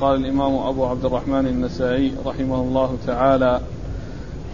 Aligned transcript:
قال 0.00 0.20
الإمام 0.24 0.54
أبو 0.54 0.84
عبد 0.84 1.04
الرحمن 1.04 1.46
النسائي 1.46 2.12
رحمه 2.26 2.60
الله 2.60 2.96
تعالى 3.06 3.60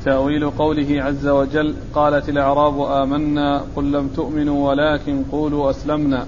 تأويل 0.04 0.50
قوله 0.50 1.02
عز 1.02 1.26
وجل 1.26 1.74
قالت 1.94 2.28
الأعراب 2.28 2.80
آمنا 2.80 3.65
قل 3.76 3.92
لم 3.92 4.08
تؤمنوا 4.08 4.68
ولكن 4.68 5.22
قولوا 5.33 5.70
أسلمنا. 5.70 6.26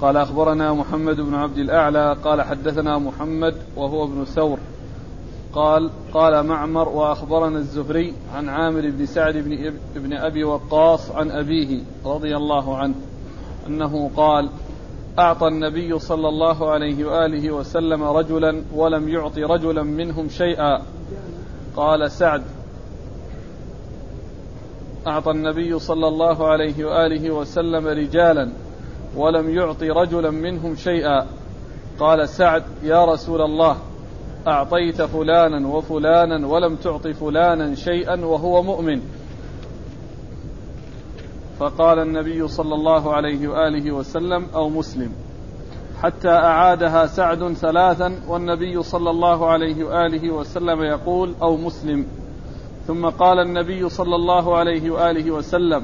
قال 0.00 0.16
أخبرنا 0.16 0.72
محمد 0.72 1.16
بن 1.20 1.34
عبد 1.34 1.58
الأعلى 1.58 2.16
قال 2.24 2.42
حدثنا 2.42 2.98
محمد 2.98 3.54
وهو 3.76 4.04
ابن 4.04 4.24
ثور. 4.24 4.58
قال 5.52 5.90
قال 6.14 6.46
معمر 6.46 6.88
وأخبرنا 6.88 7.58
الزهري 7.58 8.14
عن 8.34 8.48
عامر 8.48 8.90
بن 8.90 9.06
سعد 9.06 9.36
بن, 9.96 10.12
أبي 10.12 10.44
وقاص 10.44 11.10
عن 11.10 11.30
أبيه 11.30 11.80
رضي 12.04 12.36
الله 12.36 12.76
عنه 12.76 12.94
أنه 13.66 14.10
قال 14.16 14.48
أعطى 15.18 15.48
النبي 15.48 15.98
صلى 15.98 16.28
الله 16.28 16.70
عليه 16.70 17.04
وآله 17.04 17.50
وسلم 17.50 18.02
رجلا 18.02 18.62
ولم 18.74 19.08
يعط 19.08 19.38
رجلا 19.38 19.82
منهم 19.82 20.28
شيئا. 20.28 20.82
قال 21.76 22.10
سعد 22.10 22.42
أعطى 25.06 25.30
النبي 25.30 25.78
صلى 25.78 26.08
الله 26.08 26.46
عليه 26.48 26.84
وآله 26.84 27.30
وسلم 27.30 27.86
رجالا 27.86 28.48
ولم 29.16 29.54
يعط 29.54 29.82
رجلا 29.82 30.30
منهم 30.30 30.76
شيئا. 30.76 31.26
قال 32.00 32.28
سعد 32.28 32.62
يا 32.82 33.04
رسول 33.04 33.42
الله 33.42 33.76
أعطيت 34.46 35.02
فلانا 35.02 35.68
وفلانا 35.68 36.46
ولم 36.46 36.76
تعط 36.76 37.06
فلانا 37.06 37.74
شيئا 37.74 38.24
وهو 38.24 38.62
مؤمن. 38.62 39.00
فقال 41.58 41.98
النبي 41.98 42.48
صلى 42.48 42.74
الله 42.74 43.14
عليه 43.14 43.48
وآله 43.48 43.92
وسلم 43.92 44.46
أو 44.54 44.68
مسلم 44.68 45.12
حتى 46.02 46.28
أعادها 46.28 47.06
سعد 47.06 47.52
ثلاثا 47.52 48.14
والنبي 48.28 48.82
صلى 48.82 49.10
الله 49.10 49.50
عليه 49.50 49.84
وآله 49.84 50.30
وسلم 50.30 50.82
يقول 50.82 51.34
أو 51.42 51.56
مسلم. 51.56 52.06
ثم 52.86 53.06
قال 53.06 53.38
النبي 53.38 53.88
صلى 53.88 54.16
الله 54.16 54.56
عليه 54.56 54.90
وآله 54.90 55.30
وسلم 55.30 55.82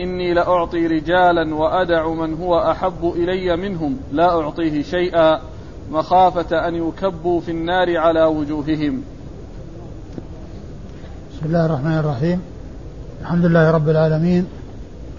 إني 0.00 0.34
لأعطي 0.34 0.86
رجالا 0.86 1.54
وأدع 1.54 2.08
من 2.08 2.34
هو 2.34 2.58
أحب 2.58 3.12
إلي 3.16 3.56
منهم 3.56 3.96
لا 4.12 4.40
أعطيه 4.40 4.82
شيئا 4.82 5.40
مخافة 5.90 6.68
أن 6.68 6.74
يكبوا 6.74 7.40
في 7.40 7.50
النار 7.50 7.96
على 7.96 8.24
وجوههم. 8.24 9.02
بسم 11.32 11.46
الله 11.46 11.66
الرحمن 11.66 11.98
الرحيم. 11.98 12.42
الحمد 13.20 13.44
لله 13.44 13.70
رب 13.70 13.88
العالمين. 13.88 14.46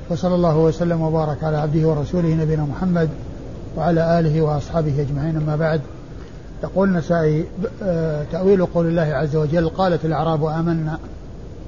وصلى 0.09 0.35
الله 0.35 0.57
وسلم 0.57 1.01
وبارك 1.01 1.43
على 1.43 1.57
عبده 1.57 1.87
ورسوله 1.87 2.33
نبينا 2.33 2.63
محمد 2.63 3.09
وعلى 3.77 4.19
آله 4.19 4.41
وأصحابه 4.41 5.01
أجمعين. 5.01 5.35
أما 5.35 5.55
بعد 5.55 5.81
يقول 6.63 6.89
النسائي 6.89 7.45
آه، 7.83 8.23
تأويل 8.31 8.65
قول 8.65 8.87
الله 8.87 9.01
عز 9.01 9.35
وجل 9.35 9.69
قالت 9.69 10.05
الأعراب 10.05 10.45
آمنا. 10.45 10.99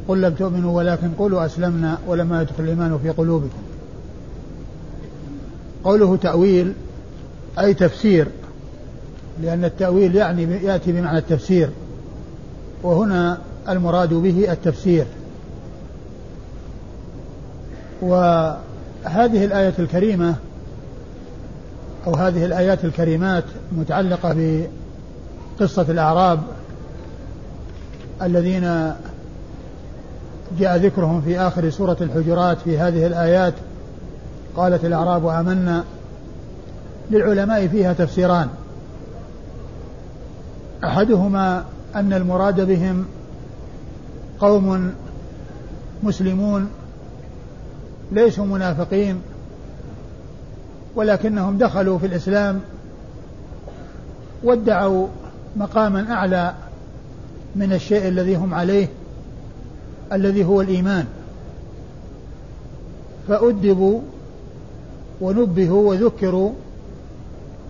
قل 0.07 0.21
لم 0.21 0.33
تؤمنوا 0.33 0.77
ولكن 0.77 1.09
قولوا 1.19 1.45
أسلمنا 1.45 1.97
ولما 2.07 2.41
يدخل 2.41 2.63
الإيمان 2.63 2.99
في 3.03 3.09
قلوبكم. 3.09 3.59
قوله 5.83 6.15
تأويل 6.15 6.73
أي 7.59 7.73
تفسير 7.73 8.27
لأن 9.41 9.65
التأويل 9.65 10.15
يعني 10.15 10.43
يأتي 10.43 10.91
بمعنى 10.91 11.17
التفسير 11.17 11.69
وهنا 12.83 13.37
المراد 13.69 14.13
به 14.13 14.51
التفسير. 14.51 15.05
وهذه 18.01 19.45
الآية 19.45 19.73
الكريمة 19.79 20.35
أو 22.07 22.15
هذه 22.15 22.45
الآيات 22.45 22.85
الكريمات 22.85 23.43
متعلقة 23.71 24.35
بقصة 25.59 25.85
الأعراب 25.89 26.39
الذين 28.21 28.93
جاء 30.59 30.77
ذكرهم 30.77 31.21
في 31.21 31.39
آخر 31.39 31.69
سورة 31.69 31.97
الحجرات 32.01 32.57
في 32.57 32.77
هذه 32.77 33.07
الآيات. 33.07 33.53
قالت 34.55 34.85
الأعراب 34.85 35.27
آمنا. 35.27 35.83
للعلماء 37.11 37.67
فيها 37.67 37.93
تفسيران. 37.93 38.47
أحدهما 40.83 41.63
أن 41.95 42.13
المراد 42.13 42.61
بهم 42.61 43.05
قوم 44.39 44.93
مسلمون 46.03 46.69
ليسوا 48.11 48.45
منافقين 48.45 49.21
ولكنهم 50.95 51.57
دخلوا 51.57 51.97
في 51.97 52.05
الإسلام 52.05 52.61
وادعوا 54.43 55.07
مقاما 55.55 56.13
أعلى 56.13 56.53
من 57.55 57.73
الشيء 57.73 58.07
الذي 58.07 58.35
هم 58.35 58.53
عليه 58.53 58.87
الذي 60.13 60.45
هو 60.45 60.61
الإيمان. 60.61 61.05
فأدبوا 63.27 64.01
ونبهوا 65.21 65.89
وذكروا 65.89 66.51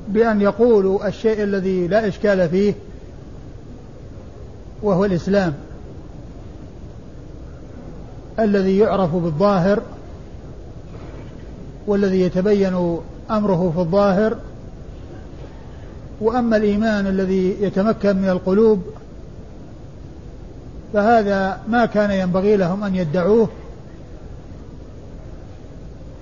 بأن 0.07 0.41
يقولوا 0.41 1.07
الشيء 1.07 1.44
الذي 1.44 1.88
لا 1.88 2.07
إشكال 2.07 2.50
فيه 2.50 2.74
وهو 4.81 5.06
الإسلام 5.06 5.53
الذي 8.40 8.78
يعرف 8.78 9.16
بالظاهر 9.16 9.81
والذي 11.88 12.22
يتبين 12.22 13.00
أمره 13.31 13.72
في 13.75 13.79
الظاهر 13.79 14.38
وأما 16.22 16.57
الإيمان 16.57 17.07
الذي 17.07 17.57
يتمكن 17.62 18.18
من 18.18 18.29
القلوب 18.29 18.81
فهذا 20.94 21.59
ما 21.68 21.85
كان 21.85 22.12
ينبغي 22.12 22.57
لهم 22.57 22.84
أن 22.84 22.95
يدعوه. 22.95 23.50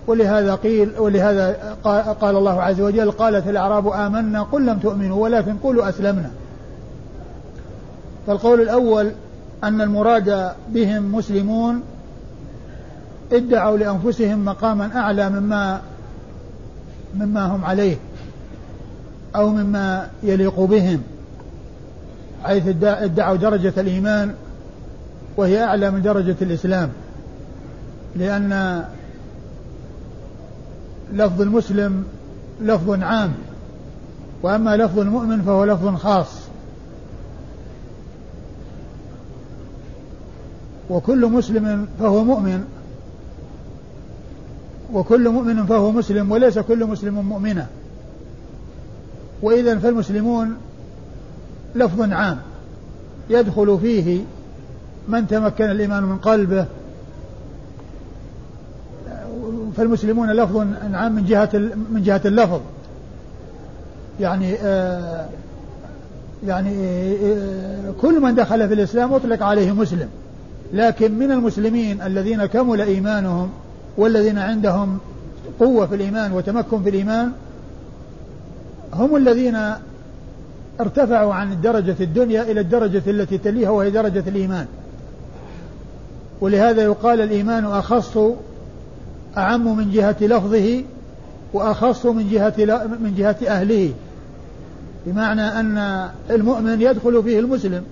ولهذا 0.07 0.56
قيل 0.56 1.00
ولهذا 1.00 1.78
قال 2.22 2.35
الله 2.38 2.62
عز 2.62 2.81
وجل 2.81 3.12
قالت 3.12 3.47
الأعراب 3.47 3.88
آمنا 3.88 4.44
قل 4.44 4.66
لم 4.66 4.79
تؤمنوا 4.79 5.23
ولكن 5.23 5.57
قولوا 5.57 5.90
أسلمنا. 5.90 6.31
فالقول 8.28 8.62
الأول 8.62 9.12
أن 9.63 9.81
المراد 9.81 10.52
بهم 10.69 11.16
مسلمون 11.16 11.81
ادعوا 13.33 13.77
لأنفسهم 13.77 14.45
مقاما 14.45 14.95
أعلى 14.95 15.29
مما 15.29 15.81
مما 17.16 17.45
هم 17.45 17.66
عليه 17.66 17.97
أو 19.35 19.49
مما 19.49 20.09
يليق 20.23 20.59
بهم 20.59 21.01
حيث 22.43 22.67
ادعوا 22.83 23.35
درجة 23.35 23.73
الإيمان 23.77 24.33
وهي 25.38 25.63
أعلى 25.63 25.91
من 25.91 26.01
درجة 26.01 26.35
الإسلام 26.41 26.89
لأن 28.16 28.83
لفظ 31.13 31.41
المسلم 31.41 32.03
لفظ 32.61 33.03
عام 33.03 33.33
وأما 34.43 34.77
لفظ 34.77 34.99
المؤمن 34.99 35.41
فهو 35.41 35.66
لفظ 35.66 35.95
خاص. 35.95 36.43
وكل 40.89 41.25
مسلم 41.25 41.88
فهو 41.99 42.23
مؤمن 42.23 42.63
وكل 44.93 45.29
مؤمن 45.29 45.65
فهو 45.65 45.91
مسلم 45.91 46.31
وليس 46.31 46.59
كل 46.59 46.85
مسلم 46.85 47.13
مؤمنا. 47.13 47.67
وإذا 49.41 49.79
فالمسلمون 49.79 50.57
لفظ 51.75 52.01
عام 52.01 52.37
يدخل 53.29 53.79
فيه 53.81 54.21
من 55.07 55.27
تمكن 55.27 55.63
الإيمان 55.63 56.03
من 56.03 56.17
قلبه. 56.17 56.65
فالمسلمون 59.77 60.31
لفظ 60.31 60.57
عام 60.93 61.15
من 61.15 61.25
جهة 61.25 61.49
من 61.91 62.01
جهة 62.05 62.21
اللفظ. 62.25 62.59
يعني 64.19 64.55
آه 64.55 65.25
يعني 66.47 66.69
آه 67.16 67.93
كل 68.01 68.22
من 68.22 68.35
دخل 68.35 68.67
في 68.67 68.73
الإسلام 68.73 69.13
أطلق 69.13 69.43
عليه 69.43 69.72
مسلم. 69.72 70.09
لكن 70.73 71.19
من 71.19 71.31
المسلمين 71.31 72.01
الذين 72.01 72.46
كمل 72.46 72.81
إيمانهم 72.81 73.49
والذين 73.97 74.37
عندهم 74.37 74.97
قوة 75.59 75.85
في 75.85 75.95
الإيمان 75.95 76.31
وتمكن 76.31 76.84
في 76.84 76.90
الإيمان 76.90 77.31
هم 78.93 79.16
الذين 79.16 79.57
ارتفعوا 80.79 81.34
عن 81.34 81.61
درجة 81.61 81.95
الدنيا 81.99 82.41
إلى 82.41 82.59
الدرجة 82.61 83.01
التي 83.07 83.37
تليها 83.37 83.69
وهي 83.69 83.91
درجة 83.91 84.23
الإيمان. 84.28 84.66
ولهذا 86.41 86.81
يقال 86.84 87.22
الإيمان 87.22 87.66
أخص 87.66 88.17
أعم 89.37 89.78
من 89.78 89.91
جهة 89.91 90.16
لفظه 90.22 90.84
وأخص 91.53 92.05
من 92.05 92.29
جهة 92.29 92.53
من 92.99 93.13
جهة 93.17 93.37
أهله. 93.47 93.93
بمعنى 95.05 95.41
أن 95.41 96.09
المؤمن 96.29 96.81
يدخل 96.81 97.23
فيه 97.23 97.39
المسلم 97.39 97.84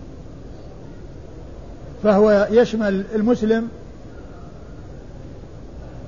فهو 2.03 2.47
يشمل 2.51 3.03
المسلم 3.15 3.67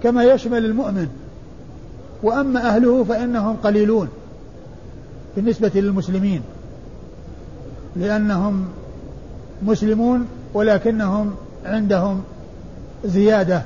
كما 0.04 0.24
يشمل 0.24 0.66
المؤمن. 0.66 1.08
وأما 2.24 2.68
أهله 2.76 3.04
فإنهم 3.04 3.56
قليلون 3.56 4.08
بالنسبة 5.36 5.72
للمسلمين 5.76 6.42
لأنهم 7.96 8.66
مسلمون 9.64 10.28
ولكنهم 10.54 11.36
عندهم 11.66 12.22
زيادة 13.06 13.64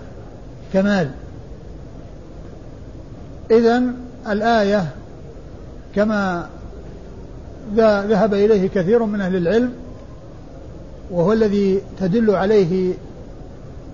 كمال. 0.74 1.12
إذا 3.51 3.83
الآية 4.30 4.88
كما 5.95 6.48
ذهب 7.75 8.33
إليه 8.33 8.69
كثير 8.69 9.04
من 9.04 9.22
أهل 9.22 9.36
العلم 9.36 9.74
وهو 11.12 11.33
الذي 11.33 11.81
تدل 12.00 12.36
عليه 12.36 12.94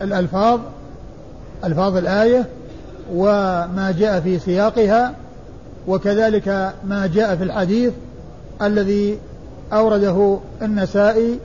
الألفاظ 0.02 0.60
ألفاظ 1.64 1.98
الآية 1.98 2.46
وما 3.14 3.96
جاء 4.00 4.20
في 4.20 4.40
سياقها 4.40 5.14
وكذلك 5.88 6.74
ما 6.86 7.08
جاء 7.08 7.36
في 7.36 7.44
الحديث 7.44 7.94
الذي 8.62 9.18
أورده 9.74 10.38
النسائي 10.62 11.40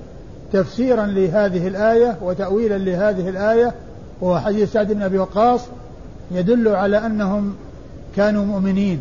تفسيرا 0.53 1.07
لهذه 1.07 1.69
الآية 1.69 2.17
وتأويلا 2.23 2.79
لهذه 2.79 3.29
الآية 3.29 3.75
وهو 4.21 4.39
حديث 4.39 4.73
سعد 4.73 4.93
بن 4.93 5.03
أبي 5.03 5.19
وقاص 5.19 5.61
يدل 6.31 6.69
على 6.69 7.07
أنهم 7.07 7.55
كانوا 8.17 8.45
مؤمنين 8.45 9.01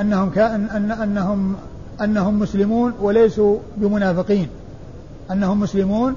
أنهم 0.00 0.30
كان 0.30 0.64
أن 0.64 0.90
أنهم 0.90 1.56
أنهم 2.00 2.38
مسلمون 2.38 2.92
وليسوا 3.00 3.58
بمنافقين 3.76 4.48
أنهم 5.30 5.60
مسلمون 5.60 6.14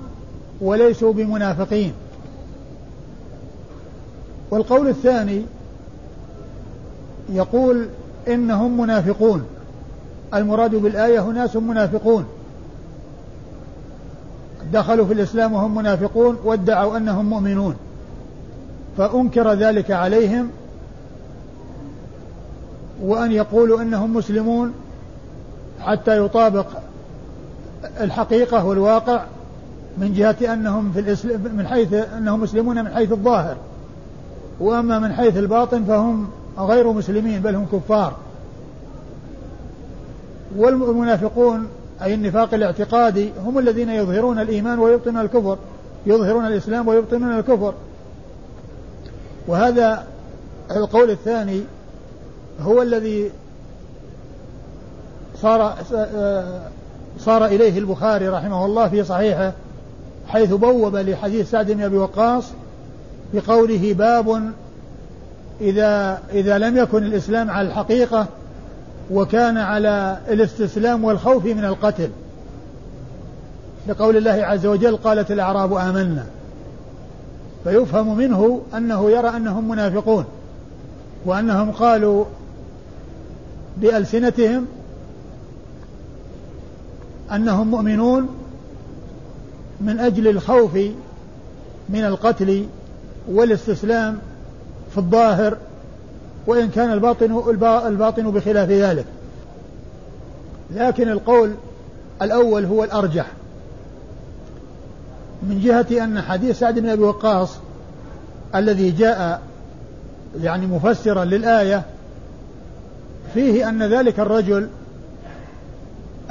وليسوا 0.62 1.14
بمنافقين. 1.14 1.94
والقول 4.52 4.88
الثاني 4.88 5.42
يقول 7.30 7.88
إنهم 8.28 8.82
منافقون. 8.82 9.46
المراد 10.34 10.76
بالآية 10.76 11.22
ناس 11.22 11.56
منافقون. 11.56 12.26
دخلوا 14.74 15.06
في 15.06 15.14
الإسلام 15.14 15.54
وهم 15.54 15.76
منافقون 15.76 16.38
وادعوا 16.44 16.98
أنهم 16.98 17.30
مؤمنون. 17.30 17.76
فأنكر 18.98 19.54
ذلك 19.54 19.92
عليهم 19.92 20.50
وأن 23.02 23.32
يقولوا 23.32 23.82
أنهم 23.82 24.14
مسلمون 24.14 24.74
حتى 25.80 26.26
يطابق 26.26 26.66
الحقيقة 28.02 28.66
والواقع 28.66 29.24
من 29.98 30.14
جهة 30.14 30.54
أنهم 30.54 30.92
في 30.92 31.00
الإسلام 31.00 31.42
من 31.42 31.68
حيث 31.68 31.94
أنهم 31.94 32.42
مسلمون 32.42 32.84
من 32.84 32.94
حيث 32.94 33.12
الظاهر. 33.12 33.58
وأما 34.60 35.00
من 35.00 35.14
حيث 35.14 35.38
الباطن 35.38 35.84
فهم 35.84 36.28
غير 36.58 36.92
مسلمين 36.92 37.42
بل 37.42 37.56
هم 37.56 37.66
كفار. 37.72 38.16
والمنافقون 40.58 41.68
أي 42.02 42.14
النفاق 42.14 42.54
الاعتقادي 42.54 43.32
هم 43.46 43.60
الذين 43.60 43.90
يظهرون 43.90 44.40
الإيمان 44.40 44.80
ويبطنون 44.80 45.22
الكفر 45.22 45.58
يظهرون 46.06 46.46
الإسلام 46.46 46.88
ويبطنون 46.88 47.40
الكفر. 47.40 47.74
وهذا 49.48 50.08
القول 50.72 51.10
الثاني 51.10 51.62
هو 52.62 52.82
الذي 52.82 53.32
صار 55.42 55.76
صار 57.20 57.46
إليه 57.46 57.78
البخاري 57.78 58.28
رحمه 58.28 58.66
الله 58.66 58.90
في 58.90 59.04
صحيحه 59.04 59.54
حيث 60.28 60.54
بوب 60.54 60.96
لحديث 60.96 61.52
سعد 61.52 61.72
بن 61.72 61.84
أبي 61.84 61.98
وقاص 61.98 62.44
بقوله 63.34 63.94
باب 63.94 64.52
إذا 65.62 66.22
إذا 66.34 66.58
لم 66.58 66.78
يكن 66.78 67.04
الإسلام 67.04 67.52
على 67.52 67.68
الحقيقة 67.68 68.28
وكان 69.12 69.58
على 69.58 70.18
الاستسلام 70.30 71.04
والخوف 71.04 71.46
من 71.46 71.66
القتل. 71.66 72.10
لقول 73.88 74.18
الله 74.18 74.32
عز 74.32 74.66
وجل 74.66 74.96
قالت 74.98 75.32
الأعراب 75.32 75.74
آمنا. 75.74 76.26
فيفهم 77.64 78.18
منه 78.18 78.62
أنه 78.78 79.12
يرى 79.12 79.30
أنهم 79.30 79.70
منافقون. 79.70 80.26
وأنهم 81.26 81.72
قالوا 81.72 82.26
بألسنتهم 83.78 84.66
أنهم 87.32 87.68
مؤمنون 87.68 88.28
من 89.82 90.00
أجل 90.00 90.28
الخوف 90.28 90.76
من 91.90 92.06
القتل 92.06 92.66
والاستسلام 93.28 94.18
في 94.92 94.98
الظاهر 94.98 95.58
وإن 96.48 96.70
كان 96.70 96.92
الباطن 96.92 97.44
الباطن 97.88 98.32
بخلاف 98.32 98.70
ذلك. 98.70 99.06
لكن 100.76 101.10
القول 101.10 101.52
الأول 102.22 102.66
هو 102.66 102.84
الأرجح. 102.84 103.26
من 105.44 105.62
جهة 105.64 106.04
أن 106.04 106.22
حديث 106.22 106.60
سعد 106.60 106.80
بن 106.80 106.90
أبي 106.90 107.04
وقاص 107.04 107.58
الذي 108.56 108.92
جاء 108.92 109.42
يعني 110.42 110.68
مفسرا 110.68 111.26
للآية 111.26 111.84
فيه 113.34 113.70
أن 113.70 113.84
ذلك 113.84 114.20
الرجل 114.20 114.70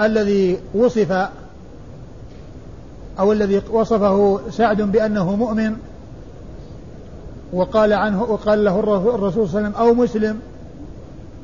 الذي 0.00 0.58
وصف 0.74 1.28
أو 3.18 3.32
الذي 3.32 3.62
وصفه 3.70 4.40
سعد 4.50 4.82
بأنه 4.82 5.36
مؤمن 5.36 5.76
وقال 7.52 7.92
عنه 7.92 8.22
وقال 8.22 8.64
له 8.64 8.80
الرسول 8.80 9.48
صلى 9.48 9.58
الله 9.58 9.58
عليه 9.58 9.68
وسلم 9.68 9.74
أو 9.74 9.94
مسلم. 9.94 10.40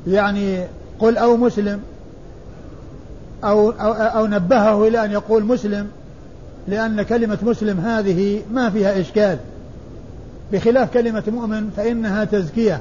يعني 0.06 0.64
قل 0.98 1.16
أو 1.16 1.36
مسلم. 1.36 1.80
أو, 3.44 3.70
أو, 3.70 3.92
أو 3.92 4.26
نبهه 4.26 4.88
إلى 4.88 5.04
أن 5.04 5.10
يقول 5.10 5.44
مسلم 5.44 5.88
لأن 6.68 7.02
كلمة 7.02 7.38
مسلم 7.42 7.80
هذه 7.80 8.42
ما 8.52 8.70
فيها 8.70 9.00
إشكال. 9.00 9.38
بخلاف 10.52 10.92
كلمة 10.92 11.22
مؤمن 11.26 11.70
فإنها 11.76 12.24
تزكية 12.24 12.80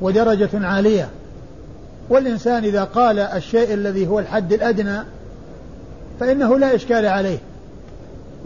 ودرجة 0.00 0.66
عالية. 0.66 1.08
والإنسان 2.08 2.64
إذا 2.64 2.84
قال 2.84 3.18
الشيء 3.18 3.74
الذي 3.74 4.06
هو 4.06 4.18
الحد 4.18 4.52
الأدنى 4.52 5.00
فإنه 6.20 6.58
لا 6.58 6.74
إشكال 6.74 7.06
عليه. 7.06 7.38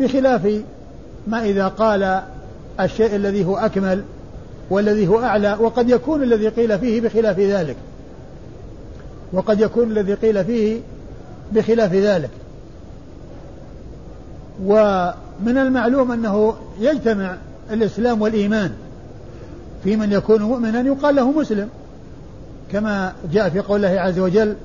بخلاف 0.01 0.63
ما 1.27 1.45
إذا 1.45 1.69
قال 1.69 2.23
الشيء 2.81 3.17
الذي 3.17 3.45
هو 3.45 3.57
أكمل 3.57 4.05
والذي 4.71 5.09
هو 5.09 5.21
أعلى 5.21 5.57
وقد 5.61 5.91
يكون 5.91 6.23
الذي 6.23 6.49
قيل 6.49 6.79
فيه 6.79 7.01
بخلاف 7.01 7.39
ذلك. 7.41 7.77
وقد 9.33 9.61
يكون 9.61 9.91
الذي 9.91 10.15
قيل 10.15 10.45
فيه 10.45 10.81
بخلاف 11.53 11.95
ذلك. 11.95 12.31
ومن 14.65 15.59
المعلوم 15.59 16.13
أنه 16.13 16.55
يجتمع 16.81 17.37
الإسلام 17.73 18.23
والإيمان 18.23 18.73
في 19.85 19.97
من 19.97 20.13
يكون 20.13 20.43
مؤمنا 20.43 20.81
يقال 20.81 21.17
له 21.17 21.33
مسلم 21.33 21.69
كما 22.73 23.13
جاء 23.33 23.49
في 23.49 23.61
قول 23.61 23.85
الله 23.85 24.01
عز 24.01 24.19
وجل 24.19 24.57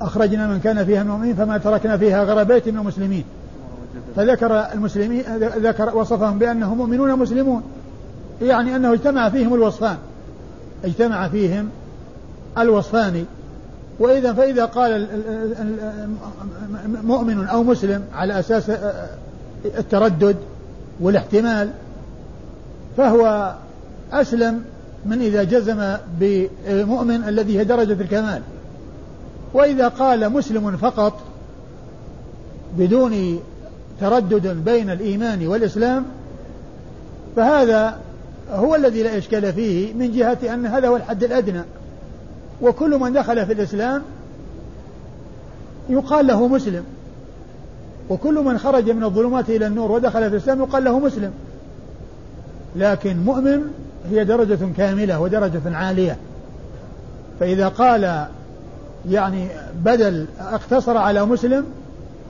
فأخرجنا 0.00 0.46
من 0.46 0.60
كان 0.64 0.84
فيها 0.84 1.02
المؤمنين 1.02 1.34
فما 1.34 1.58
تركنا 1.58 1.96
فيها 1.96 2.24
غير 2.24 2.44
بيت 2.44 2.68
من 2.68 2.78
المسلمين. 2.78 3.24
فذكر 4.16 4.66
المسلمين 4.74 5.22
ذكر 5.38 5.96
وصفهم 5.96 6.38
بأنهم 6.38 6.78
مؤمنون 6.78 7.18
مسلمون. 7.18 7.62
يعني 8.42 8.76
أنه 8.76 8.92
اجتمع 8.92 9.28
فيهم 9.28 9.54
الوصفان. 9.54 9.96
اجتمع 10.84 11.28
فيهم 11.28 11.68
الوصفان. 12.58 13.24
وإذا 13.98 14.32
فإذا 14.32 14.64
قال 14.64 15.08
مؤمن 17.02 17.46
أو 17.46 17.62
مسلم 17.62 18.02
على 18.14 18.38
أساس 18.38 18.70
التردد 19.64 20.36
والاحتمال 21.00 21.70
فهو 22.96 23.54
أسلم 24.12 24.64
من 25.06 25.20
إذا 25.20 25.42
جزم 25.42 25.96
بمؤمن 26.20 27.24
الذي 27.28 27.58
هي 27.58 27.64
درجة 27.64 27.92
الكمال. 27.92 28.42
وإذا 29.54 29.88
قال 29.88 30.30
مسلم 30.30 30.76
فقط 30.76 31.12
بدون 32.78 33.40
تردد 34.00 34.64
بين 34.64 34.90
الإيمان 34.90 35.46
والإسلام 35.46 36.04
فهذا 37.36 37.98
هو 38.50 38.74
الذي 38.74 39.02
لا 39.02 39.18
إشكال 39.18 39.52
فيه 39.52 39.94
من 39.94 40.12
جهة 40.12 40.54
أن 40.54 40.66
هذا 40.66 40.88
هو 40.88 40.96
الحد 40.96 41.24
الأدنى. 41.24 41.62
وكل 42.62 42.98
من 42.98 43.12
دخل 43.12 43.46
في 43.46 43.52
الإسلام 43.52 44.02
يقال 45.88 46.26
له 46.26 46.48
مسلم. 46.48 46.84
وكل 48.10 48.34
من 48.34 48.58
خرج 48.58 48.90
من 48.90 49.04
الظلمات 49.04 49.50
إلى 49.50 49.66
النور 49.66 49.92
ودخل 49.92 50.20
في 50.20 50.36
الإسلام 50.36 50.60
يقال 50.60 50.84
له 50.84 50.98
مسلم. 50.98 51.30
لكن 52.76 53.16
مؤمن 53.16 53.60
هي 54.10 54.24
درجة 54.24 54.58
كاملة 54.76 55.20
ودرجة 55.20 55.76
عالية. 55.76 56.16
فإذا 57.40 57.68
قال 57.68 58.26
يعني 59.10 59.48
بدل 59.84 60.26
اقتصر 60.40 60.96
على 60.96 61.24
مسلم 61.24 61.64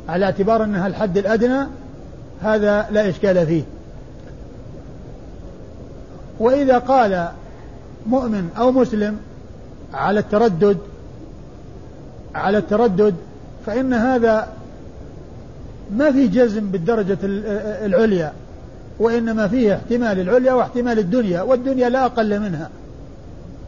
على 0.09 0.25
اعتبار 0.25 0.65
أنها 0.65 0.87
الحد 0.87 1.19
الأدنى 1.19 1.67
هذا 2.43 2.87
لا 2.91 3.09
إشكال 3.09 3.47
فيه. 3.47 3.63
وإذا 6.41 6.79
قال 6.79 7.29
مؤمن 8.07 8.49
أو 8.59 8.73
مسلم 8.73 9.17
على 9.95 10.21
التردد 10.21 10.79
على 12.35 12.59
التردد 12.59 13.15
فإن 13.67 13.93
هذا 13.93 14.49
ما 15.97 16.13
في 16.13 16.29
جزم 16.29 16.71
بالدرجة 16.71 17.19
العليا 17.85 18.33
وإنما 18.99 19.49
فيه 19.49 19.75
احتمال 19.75 20.21
العليا 20.21 20.53
واحتمال 20.53 20.99
الدنيا 20.99 21.43
والدنيا 21.43 21.89
لا 21.89 22.07
أقل 22.07 22.41
منها 22.41 22.71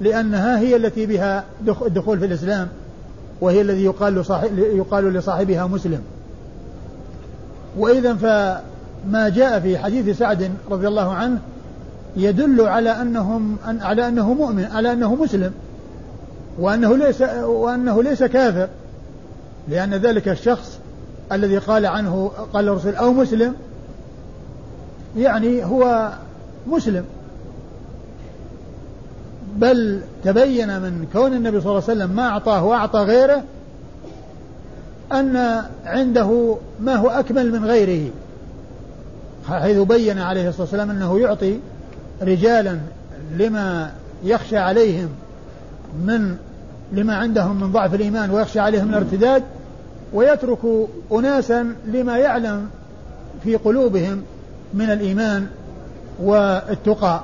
لأنها 0.01 0.59
هي 0.59 0.77
التي 0.77 1.07
بها 1.07 1.45
الدخول 1.87 2.19
في 2.19 2.27
الإسلام 2.27 2.69
وهي 3.41 3.61
الذي 3.61 3.85
يقال, 3.85 4.25
يقال 4.57 5.13
لصاحبها 5.13 5.67
مسلم. 5.67 6.01
وإذا 7.79 8.15
فما 8.15 9.29
جاء 9.29 9.61
في 9.61 9.79
حديث 9.79 10.19
سعد 10.19 10.51
رضي 10.71 10.89
الله 10.89 11.13
عنه 11.13 11.39
يدل 12.17 12.61
على 12.61 12.91
أنهم 12.91 13.57
على 13.67 14.09
أنه 14.09 14.35
مؤمن 14.35 14.65
على 14.65 14.93
أنه 14.93 15.15
مسلم 15.15 15.53
وأنه 16.59 16.97
ليس 16.97 17.23
وأنه 17.43 18.03
ليس 18.03 18.23
كافر 18.23 18.69
لأن 19.69 19.95
ذلك 19.95 20.29
الشخص 20.29 20.79
الذي 21.33 21.59
قال 21.59 21.87
عنه 21.87 22.31
قال 22.53 22.69
الرسول 22.69 22.95
أو 22.95 23.13
مسلم 23.13 23.55
يعني 25.17 25.65
هو 25.65 26.13
مسلم. 26.67 27.05
بل 29.57 30.01
تبين 30.25 30.69
من 30.81 31.07
كون 31.13 31.33
النبي 31.33 31.61
صلى 31.61 31.71
الله 31.71 31.83
عليه 31.89 32.01
وسلم 32.01 32.17
ما 32.17 32.29
أعطاه 32.29 32.65
وأعطى 32.65 32.99
غيره 32.99 33.43
أن 35.13 35.63
عنده 35.85 36.57
ما 36.81 36.95
هو 36.97 37.09
أكمل 37.09 37.53
من 37.53 37.65
غيره 37.65 38.11
حيث 39.49 39.79
بين 39.79 40.19
عليه 40.19 40.49
الصلاة 40.49 40.63
والسلام 40.63 40.91
أنه 40.91 41.19
يعطي 41.21 41.59
رجالا 42.23 42.79
لما 43.39 43.93
يخشى 44.25 44.57
عليهم 44.57 45.09
من 46.05 46.37
لما 46.93 47.15
عندهم 47.15 47.61
من 47.61 47.73
ضعف 47.73 47.95
الإيمان 47.95 48.31
ويخشى 48.31 48.61
عليهم 48.61 48.91
الارتداد 48.91 49.43
ويترك 50.13 50.59
أناسا 51.13 51.75
لما 51.87 52.19
يعلم 52.19 52.69
في 53.45 53.57
قلوبهم 53.57 54.23
من 54.75 54.91
الإيمان 54.91 55.47
والتقى. 56.23 57.21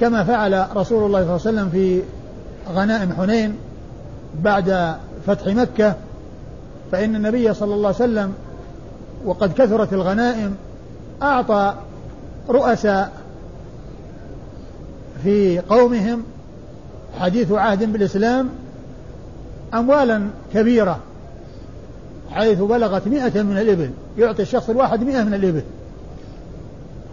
كما 0.00 0.24
فعل 0.24 0.66
رسول 0.76 1.06
الله 1.06 1.20
صلى 1.20 1.36
الله 1.36 1.40
عليه 1.46 1.58
وسلم 1.60 1.68
في 1.70 2.02
غنائم 2.74 3.12
حنين 3.12 3.56
بعد 4.42 4.96
فتح 5.26 5.46
مكة 5.46 5.94
فإن 6.92 7.16
النبي 7.16 7.54
صلى 7.54 7.74
الله 7.74 7.86
عليه 7.86 7.96
وسلم 7.96 8.34
وقد 9.24 9.52
كثرت 9.52 9.92
الغنائم 9.92 10.56
أعطى 11.22 11.74
رؤساء 12.48 13.12
في 15.22 15.58
قومهم 15.60 16.22
حديث 17.20 17.52
عهد 17.52 17.92
بالإسلام 17.92 18.48
أموالا 19.74 20.22
كبيرة 20.54 20.98
حيث 22.30 22.58
بلغت 22.58 23.08
مئة 23.08 23.42
من 23.42 23.58
الإبل 23.58 23.90
يعطي 24.18 24.42
الشخص 24.42 24.70
الواحد 24.70 25.02
مئة 25.02 25.22
من 25.22 25.34
الإبل. 25.34 25.62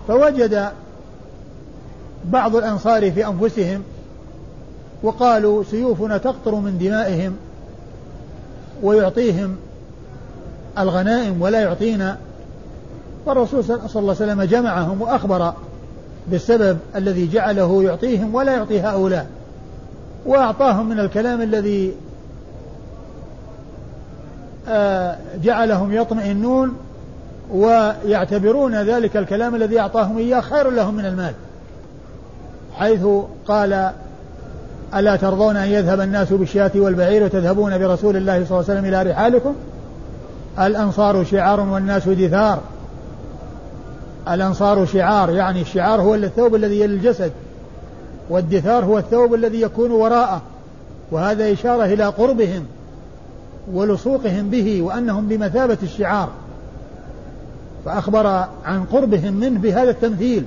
فوجد 0.08 0.70
بعض 2.26 2.56
الأنصار 2.56 3.12
في 3.12 3.28
أنفسهم 3.28 3.84
وقالوا 5.04 5.64
سيوفنا 5.64 6.18
تقطر 6.18 6.56
من 6.56 6.78
دمائهم 6.78 7.36
ويعطيهم 8.84 9.56
الغنائم 10.78 11.42
ولا 11.42 11.62
يعطينا. 11.62 12.18
والرسول 13.26 13.64
صلى 13.64 13.76
الله 13.78 14.16
عليه 14.22 14.34
وسلم 14.34 14.44
جمعهم 14.44 15.02
وأخبر 15.02 15.54
بالسبب 16.28 16.78
الذي 16.96 17.28
جعله 17.28 17.84
يعطيهم 17.84 18.36
ولا 18.36 18.56
يعطي 18.56 18.82
هؤلاء 18.82 19.28
وأعطاهم 20.26 20.90
من 20.90 21.00
الكلام 21.00 21.42
الذي 21.42 21.94
آه، 24.68 25.18
جعلهم 25.44 25.94
يطمئنون 25.94 26.78
ويعتبرون 27.52 28.76
ذلك 28.76 29.18
الكلام 29.18 29.56
الذي 29.56 29.80
أعطاهم 29.80 30.18
إياه 30.18 30.42
خير 30.42 30.70
لهم 30.70 30.96
من 30.96 31.06
المال. 31.06 31.34
حيث 32.74 33.06
قال 33.48 33.92
ألا 34.96 35.16
ترضون 35.16 35.58
أن 35.58 35.68
يذهب 35.68 36.02
الناس 36.02 36.34
بالشاة 36.34 36.72
والبعير 36.76 37.24
وتذهبون 37.24 37.78
برسول 37.78 38.18
الله 38.18 38.34
صلى 38.34 38.60
الله 38.60 38.70
عليه 38.70 38.80
وسلم 38.80 38.86
إلى 38.86 39.12
رحالكم؟ 39.12 39.56
الأنصار 40.60 41.24
شعار 41.24 41.60
والناس 41.60 42.10
دثار. 42.10 42.60
الأنصار 44.30 44.86
شعار 44.86 45.30
يعني 45.30 45.62
الشعار 45.62 46.02
هو 46.02 46.16
الثوب 46.16 46.56
الذي 46.56 46.80
يلي 46.80 46.96
الجسد 46.96 47.32
والدثار 48.30 48.86
هو 48.86 48.98
الثوب 48.98 49.34
الذي 49.34 49.62
يكون 49.62 49.92
وراءه 49.92 50.42
وهذا 51.12 51.54
إشارة 51.54 51.86
إلى 51.86 52.06
قربهم 52.06 52.66
ولصوقهم 53.74 54.50
به 54.50 54.82
وأنهم 54.82 55.28
بمثابة 55.28 55.78
الشعار. 55.84 56.30
فأخبر 57.86 58.28
عن 58.66 58.84
قربهم 58.92 59.34
منه 59.34 59.60
بهذا 59.60 59.90
التمثيل. 59.90 60.46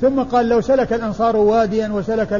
ثم 0.00 0.22
قال 0.22 0.48
لو 0.48 0.60
سلك 0.60 0.92
الأنصار 0.92 1.36
واديا 1.36 1.88
وسلك 1.88 2.32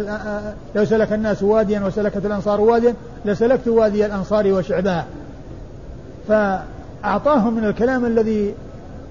لو 0.74 0.84
سلك 0.84 1.12
الناس 1.12 1.42
واديا 1.42 1.80
وسلكت 1.80 2.26
الأنصار 2.26 2.60
واديا 2.60 2.94
لسلكت 3.24 3.68
وادي 3.68 4.06
الأنصار 4.06 4.52
وشعبها. 4.52 5.06
فأعطاهم 6.28 7.54
من 7.54 7.64
الكلام 7.64 8.04
الذي 8.04 8.54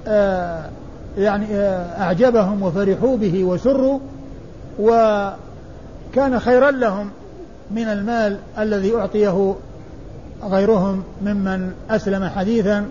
آه، 0.08 0.70
يعني 1.18 1.46
آه، 1.56 2.02
أعجبهم 2.02 2.64
وفرحوا 2.64 3.18
به 3.18 3.44
وسروا 3.44 4.00
وكان 4.80 6.40
خيرا 6.40 6.72
لهم 6.72 7.10
من 7.72 7.84
المال 7.88 8.38
الذي 8.60 8.96
أعطيه 8.96 9.56
غيرهم 10.44 11.04
ممن 11.22 11.72
أسلم 11.90 12.30
حديثا 12.30 12.86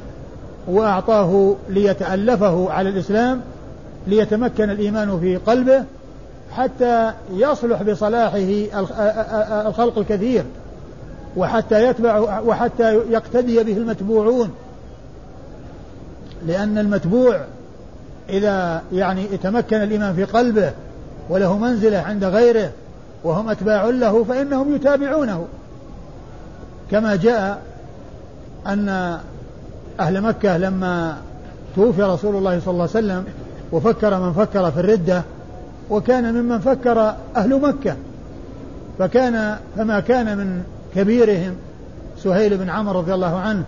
وأعطاه 0.69 1.57
ليتألفه 1.69 2.71
على 2.71 2.89
الإسلام 2.89 3.41
ليتمكن 4.07 4.71
الإيمان 4.71 5.21
في 5.21 5.37
قلبه 5.37 5.85
حتى 6.53 7.13
يصلح 7.33 7.83
بصلاحه 7.83 8.39
الخلق 9.69 9.99
الكثير. 9.99 10.45
وحتى 11.37 11.87
يتبع 11.89 12.41
وحتى 12.41 12.95
يقتدي 12.95 13.63
به 13.63 13.77
المتبوعون. 13.77 14.51
لأن 16.47 16.79
المتبوع 16.79 17.41
إذا 18.29 18.83
يعني 18.93 19.25
تمكن 19.27 19.77
الإيمان 19.77 20.15
في 20.15 20.25
قلبه 20.25 20.73
وله 21.29 21.59
منزلة 21.59 21.99
عند 21.99 22.25
غيره 22.25 22.71
وهم 23.25 23.49
أتباع 23.49 23.85
له 23.85 24.25
فإنهم 24.25 24.75
يتابعونه. 24.75 25.47
كما 26.91 27.17
جاء 27.17 27.63
أن 28.67 29.19
أهل 30.01 30.21
مكة 30.21 30.57
لما 30.57 31.17
توفي 31.77 32.03
رسول 32.03 32.37
الله 32.37 32.61
صلى 32.61 32.73
الله 32.73 32.89
عليه 32.95 33.07
وسلم 33.07 33.25
وفكر 33.73 34.21
من 34.21 34.33
فكر 34.33 34.71
في 34.71 34.81
الردة 34.81 35.23
وكان 35.91 36.35
ممن 36.35 36.59
فكر 36.59 37.15
أهل 37.37 37.61
مكة. 37.61 37.97
فكان 38.99 39.57
فما 39.77 40.01
كان 40.01 40.39
من 40.39 40.63
كبيرهم 40.95 41.55
سهيل 42.19 42.57
بن 42.57 42.71
عمرو 42.71 43.01
رضي 43.01 43.15
الله 43.15 43.37
عنه 43.37 43.65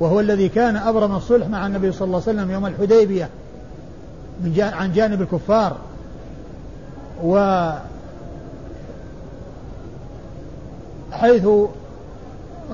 وهو 0.00 0.20
الذي 0.20 0.48
كان 0.48 0.76
أبرم 0.76 1.16
الصلح 1.16 1.48
مع 1.48 1.66
النبي 1.66 1.92
صلى 1.92 2.06
الله 2.06 2.22
عليه 2.26 2.38
وسلم 2.38 2.50
يوم 2.50 2.66
الحديبية 2.66 3.28
من 4.44 4.52
جان 4.52 4.72
عن 4.72 4.92
جانب 4.92 5.22
الكفار. 5.22 5.76
و 7.24 7.70
حيث 11.12 11.48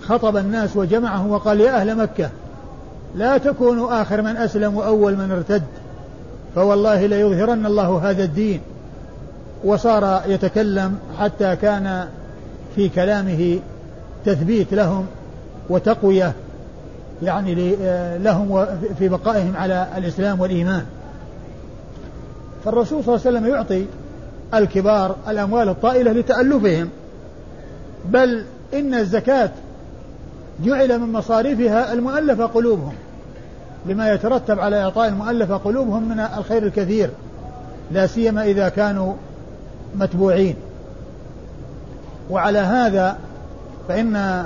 خطب 0.00 0.36
الناس 0.36 0.76
وجمعهم 0.76 1.30
وقال 1.30 1.60
يا 1.60 1.80
أهل 1.80 1.96
مكة 1.96 2.30
لا 3.14 3.38
تكونوا 3.38 4.02
آخر 4.02 4.22
من 4.22 4.36
أسلم 4.36 4.76
وأول 4.76 5.16
من 5.16 5.30
ارتد 5.30 5.62
فوالله 6.54 7.06
ليظهرن 7.06 7.66
الله 7.66 8.10
هذا 8.10 8.24
الدين. 8.24 8.60
وصار 9.64 10.22
يتكلم 10.26 10.98
حتى 11.20 11.56
كان 11.56 12.08
في 12.76 12.88
كلامه 12.88 13.58
تثبيت 14.24 14.74
لهم 14.74 15.06
وتقوية 15.70 16.32
يعني 17.22 17.76
لهم 18.18 18.66
في 18.98 19.08
بقائهم 19.08 19.56
على 19.56 19.86
الإسلام 19.96 20.40
والإيمان. 20.40 20.84
فالرسول 22.64 23.04
صلى 23.04 23.14
الله 23.14 23.26
عليه 23.26 23.38
وسلم 23.38 23.54
يعطي 23.54 23.86
الكبار 24.54 25.16
الأموال 25.28 25.68
الطائلة 25.68 26.12
لتألفهم. 26.12 26.88
بل 28.04 28.44
إن 28.74 28.94
الزكاة 28.94 29.50
جعل 30.64 30.98
من 30.98 31.12
مصاريفها 31.12 31.92
المؤلفة 31.92 32.46
قلوبهم 32.46 32.94
لما 33.86 34.12
يترتب 34.12 34.60
على 34.60 34.82
إعطاء 34.82 35.08
المؤلفة 35.08 35.56
قلوبهم 35.56 36.08
من 36.08 36.20
الخير 36.20 36.62
الكثير 36.62 37.10
لا 37.90 38.06
سيما 38.06 38.44
إذا 38.44 38.68
كانوا 38.68 39.14
متبوعين. 39.94 40.56
وعلى 42.30 42.58
هذا 42.58 43.16
فإن 43.88 44.44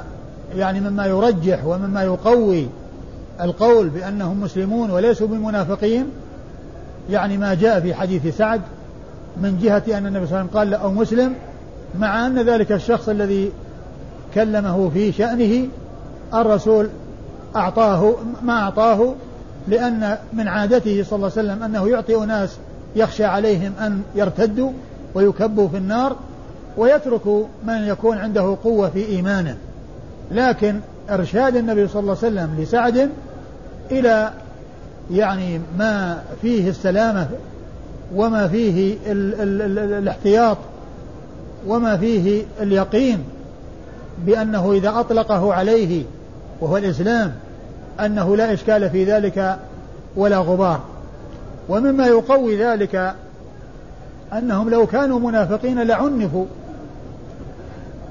يعني 0.57 0.81
مما 0.81 1.07
يرجح 1.07 1.65
ومما 1.65 2.03
يقوي 2.03 2.69
القول 3.41 3.89
بأنهم 3.89 4.41
مسلمون 4.41 4.91
وليسوا 4.91 5.27
بمنافقين 5.27 6.07
يعني 7.11 7.39
ما 7.39 7.55
جاء 7.55 7.81
في 7.81 7.95
حديث 7.95 8.37
سعد 8.37 8.61
من 9.37 9.59
جهة 9.63 9.99
أن 9.99 10.07
النبي 10.07 10.27
صلى 10.27 10.41
الله 10.41 10.51
عليه 10.51 10.51
وسلم 10.51 10.59
قال 10.59 10.75
أو 10.75 10.93
مسلم 10.93 11.35
مع 11.99 12.27
أن 12.27 12.43
ذلك 12.43 12.73
الشخص 12.73 13.09
الذي 13.09 13.53
كلمه 14.35 14.91
في 14.95 15.13
شأنه 15.13 15.69
الرسول 16.35 16.89
أعطاه 17.57 18.15
ما 18.43 18.63
أعطاه 18.63 19.15
لأن 19.69 20.17
من 20.33 20.49
عادته 20.49 21.05
صلى 21.05 21.17
الله 21.17 21.33
عليه 21.37 21.49
وسلم 21.49 21.63
أنه 21.63 21.89
يعطي 21.89 22.17
أناس 22.17 22.57
يخشى 22.97 23.25
عليهم 23.25 23.73
أن 23.81 24.03
يرتدوا 24.15 24.71
ويكبوا 25.15 25.69
في 25.69 25.77
النار 25.77 26.17
ويترك 26.77 27.27
من 27.67 27.87
يكون 27.87 28.19
عنده 28.19 28.57
قوة 28.65 28.89
في 28.89 29.07
إيمانه. 29.07 29.57
لكن 30.31 30.81
إرشاد 31.11 31.57
النبي 31.57 31.89
صلى 31.89 32.01
الله 32.01 32.17
عليه 32.23 32.29
وسلم 32.33 32.51
لسعد 32.59 33.11
إلى 33.91 34.33
يعني 35.11 35.61
ما 35.79 36.23
فيه 36.43 36.69
السلامة 36.69 37.29
وما 38.15 38.49
فيه 38.49 38.97
ال 39.07 39.35
ال 39.43 39.63
ال 39.63 39.93
الاحتياط 39.93 40.57
وما 41.67 41.97
فيه 41.97 42.45
اليقين 42.61 43.25
بأنه 44.27 44.73
إذا 44.73 45.01
أطلقه 45.01 45.55
عليه 45.55 46.05
وهو 46.61 46.77
الإسلام 46.77 47.33
أنه 48.01 48.37
لا 48.37 48.53
إشكال 48.53 48.91
في 48.91 49.05
ذلك 49.05 49.57
ولا 50.17 50.39
غبار. 50.39 50.81
ومما 51.69 52.07
يقوي 52.07 52.57
ذلك 52.57 53.15
أنهم 54.33 54.71
لو 54.71 54.87
كانوا 54.87 55.21
منافقين 55.21 55.83
لعنفوا 55.83 56.47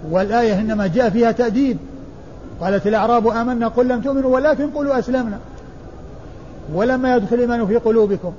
والآية 0.09 0.59
إنما 0.59 0.87
جاء 0.87 1.09
فيها 1.09 1.31
تأديب. 1.31 1.77
قالت 2.61 2.87
الأعراب 2.87 3.27
آمنا 3.27 3.67
قل 3.67 3.87
لم 3.87 4.01
تؤمنوا 4.01 4.35
ولكن 4.35 4.69
قولوا 4.69 4.99
أسلمنا. 4.99 5.39
ولما 6.73 7.15
يدخل 7.15 7.35
الإيمان 7.35 7.67
في 7.67 7.77
قلوبكم 7.77 8.33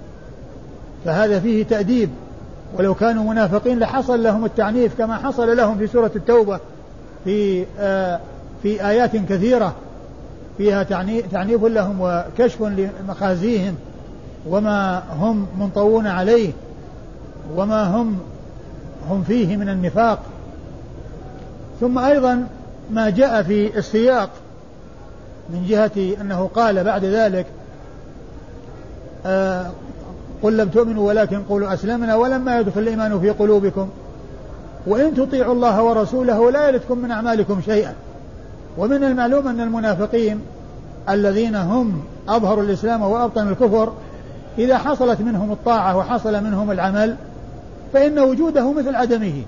فهذا 1.04 1.40
فيه 1.40 1.64
تأديب. 1.64 2.10
ولو 2.78 2.94
كانوا 2.94 3.24
منافقين 3.24 3.78
لحصل 3.78 4.22
لهم 4.22 4.44
التعنيف 4.44 4.98
كما 4.98 5.16
حصل 5.16 5.56
لهم 5.56 5.78
في 5.78 5.86
سورة 5.86 6.10
التوبة 6.16 6.60
في 7.24 7.64
آه 7.78 8.20
في 8.62 8.88
آيات 8.88 9.16
كثيرة 9.16 9.74
فيها 10.58 10.82
تعنيف 11.32 11.64
لهم 11.64 11.96
وكشف 12.00 12.62
لمخازيهم. 12.62 13.74
وما 14.46 15.02
هم 15.20 15.46
منطوون 15.58 16.06
عليه 16.06 16.52
وما 17.56 17.84
هم 17.84 18.18
هم 19.10 19.22
فيه 19.22 19.56
من 19.56 19.68
النفاق. 19.68 20.18
ثم 21.80 21.98
أيضا 21.98 22.46
ما 22.90 23.10
جاء 23.10 23.42
في 23.42 23.78
السياق 23.78 24.30
من 25.50 25.66
جهة 25.68 26.20
أنه 26.20 26.50
قال 26.54 26.84
بعد 26.84 27.04
ذلك 27.04 27.46
آه 29.26 29.70
قل 30.42 30.56
لم 30.56 30.68
تؤمنوا 30.68 31.08
ولكن 31.08 31.42
قولوا 31.42 31.74
أسلمنا 31.74 32.14
ولما 32.14 32.60
يدخل 32.60 32.80
الإيمان 32.80 33.20
في 33.20 33.30
قلوبكم 33.30 33.88
وإن 34.86 35.14
تطيعوا 35.14 35.54
الله 35.54 35.82
ورسوله 35.82 36.50
لا 36.50 36.68
يلدكم 36.68 36.98
من 36.98 37.10
أعمالكم 37.10 37.60
شيئا. 37.60 37.94
ومن 38.78 39.04
المعلوم 39.04 39.48
أن 39.48 39.60
المنافقين 39.60 40.40
الذين 41.08 41.56
هم 41.56 42.02
أظهروا 42.28 42.64
الإسلام 42.64 43.02
وأبطنوا 43.02 43.50
الكفر 43.50 43.92
إذا 44.58 44.78
حصلت 44.78 45.20
منهم 45.20 45.52
الطاعة 45.52 45.96
وحصل 45.96 46.44
منهم 46.44 46.70
العمل 46.70 47.16
فإن 47.92 48.18
وجوده 48.18 48.72
مثل 48.72 48.94
عدمه 48.94 49.42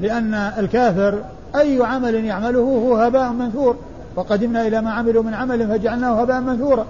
لأن 0.00 0.34
الكافر 0.34 1.18
أي 1.56 1.78
عمل 1.82 2.14
يعمله 2.14 2.60
هو 2.60 2.96
هباء 2.96 3.32
منثور. 3.32 3.76
وقدمنا 4.16 4.66
إلى 4.66 4.80
ما 4.80 4.90
عملوا 4.90 5.22
من 5.22 5.34
عمل 5.34 5.68
فجعلناه 5.68 6.22
هباء 6.22 6.40
منثورا. 6.40 6.86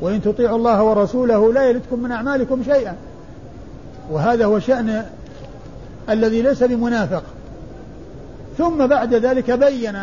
وإن 0.00 0.22
تطيعوا 0.22 0.56
الله 0.56 0.82
ورسوله 0.82 1.52
لا 1.52 1.64
يلدكم 1.64 2.02
من 2.02 2.12
أعمالكم 2.12 2.62
شيئا. 2.64 2.94
وهذا 4.10 4.44
هو 4.44 4.58
شأن 4.58 5.04
الذي 6.10 6.42
ليس 6.42 6.62
بمنافق. 6.62 7.22
ثم 8.58 8.86
بعد 8.86 9.14
ذلك 9.14 9.50
بين 9.50 9.98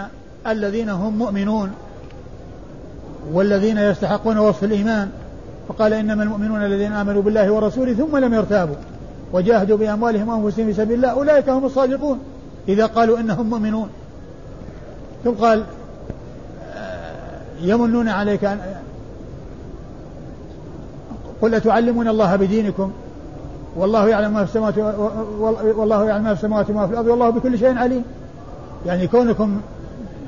الذين 0.47 0.89
هم 0.89 1.17
مؤمنون 1.17 1.71
والذين 3.33 3.77
يستحقون 3.77 4.37
وصف 4.37 4.63
الإيمان. 4.63 5.09
فقال 5.67 5.93
إنما 5.93 6.23
المؤمنون 6.23 6.65
الذين 6.65 6.91
آمنوا 6.91 7.21
بالله 7.21 7.51
ورسوله 7.51 7.93
ثم 7.93 8.17
لم 8.17 8.33
يرتابوا. 8.33 8.75
وجاهدوا 9.33 9.77
بأموالهم 9.77 10.29
وأنفسهم 10.29 10.65
في 10.65 10.73
سبيل 10.73 10.95
الله. 10.95 11.09
أولئك 11.09 11.49
هم 11.49 11.65
الصادقون. 11.65 12.19
إذا 12.67 12.85
قالوا 12.85 13.19
إنهم 13.19 13.49
مؤمنون 13.49 13.89
ثم 15.23 15.31
قال 15.31 15.63
آه، 16.73 17.15
يمنون 17.61 18.09
عليك 18.09 18.45
أن 18.45 18.59
قل 21.41 21.55
أتعلمون 21.55 22.07
الله 22.07 22.35
بدينكم؟ 22.35 22.91
والله 23.75 24.09
يعلم 24.09 24.33
ما 24.33 24.45
في 24.45 24.49
السماوات 24.49 24.77
والله 25.77 26.05
يعلم 26.05 26.23
ما 26.23 26.33
في 26.33 26.43
السماوات 26.43 26.69
وما 26.69 26.87
في 26.87 26.93
الأرض 26.93 27.07
والله 27.07 27.29
بكل 27.29 27.59
شيء 27.59 27.77
عليم. 27.77 28.03
يعني 28.85 29.07
كونكم 29.07 29.61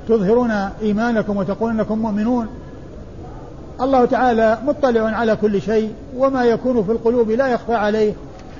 تظهرون 0.07 0.51
إيمانكم 0.81 1.37
وتقولون 1.37 1.79
أنكم 1.79 1.99
مؤمنون 1.99 2.47
الله 3.81 4.05
تعالى 4.05 4.57
مطلع 4.65 5.01
على 5.01 5.35
كل 5.35 5.61
شيء 5.61 5.93
وما 6.17 6.43
يكون 6.43 6.83
في 6.83 6.91
القلوب 6.91 7.31
لا 7.31 7.47
يخفى 7.47 7.73
عليه 7.73 8.13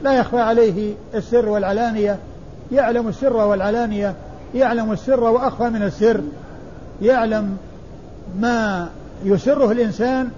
لا 0.04 0.14
يخفى 0.14 0.40
عليه 0.40 0.94
السر 1.16 1.50
والعلانية. 1.50 2.18
يعلم 2.72 3.08
السر 3.08 3.38
والعلانية. 3.38 4.14
يعلم 4.56 4.92
السر 4.92 5.24
وأخفى 5.24 5.70
من 5.70 5.84
السر. 5.84 6.22
يعلم 7.02 7.58
ما 8.40 8.90
يسره 9.24 9.72
الإنسان 9.72 10.30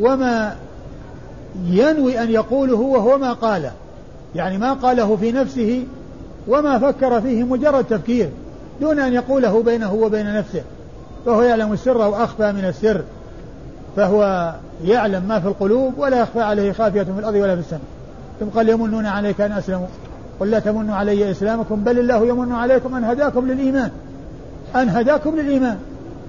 وما 0.00 0.56
ينوي 1.64 2.22
أن 2.22 2.30
يقوله 2.30 2.80
وهو 2.80 3.18
ما 3.18 3.32
قاله. 3.32 3.72
يعني 4.34 4.58
ما 4.58 4.72
قاله 4.72 5.16
في 5.16 5.32
نفسه 5.32 5.84
وما 6.48 6.78
فكر 6.78 7.20
فيه 7.20 7.44
مجرد 7.44 7.84
تفكير 7.84 8.30
دون 8.80 8.98
أن 8.98 9.12
يقوله 9.12 9.62
بينه 9.62 9.94
وبين 9.94 10.34
نفسه. 10.34 10.62
فهو 11.26 11.42
يعلم 11.42 11.72
السر 11.72 11.98
وأخفى 11.98 12.52
من 12.52 12.64
السر. 12.64 13.02
فهو 13.96 14.52
يعلم 14.84 15.22
ما 15.28 15.40
في 15.40 15.48
القلوب 15.48 15.92
ولا 15.98 16.20
يخفى 16.20 16.40
عليه 16.40 16.72
خافية 16.72 17.02
في 17.02 17.10
الأرض 17.18 17.34
ولا 17.34 17.54
في 17.54 17.60
السماء. 17.60 17.80
ثم 18.40 18.46
قال 18.46 18.68
يمنون 18.68 19.06
عليك 19.06 19.40
أن 19.40 19.52
أسلموا. 19.52 19.86
قل 20.40 20.50
لا 20.50 20.58
تمنوا 20.58 20.94
علي 20.94 21.30
إسلامكم 21.30 21.84
بل 21.84 21.98
الله 21.98 22.26
يمن 22.26 22.52
عليكم 22.52 22.94
أن 22.94 23.04
هداكم 23.04 23.46
للإيمان. 23.46 23.90
أن 24.76 24.88
هداكم 24.88 25.36
للإيمان. 25.36 25.78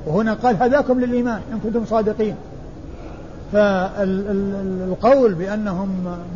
وهنا 0.08 0.34
قال 0.34 0.56
هداكم 0.64 1.00
للإيمان 1.00 1.42
إن 1.54 1.60
كنتم 1.64 1.86
صادقين. 1.86 2.36
فالقول 3.54 5.34
بأنهم 5.34 5.90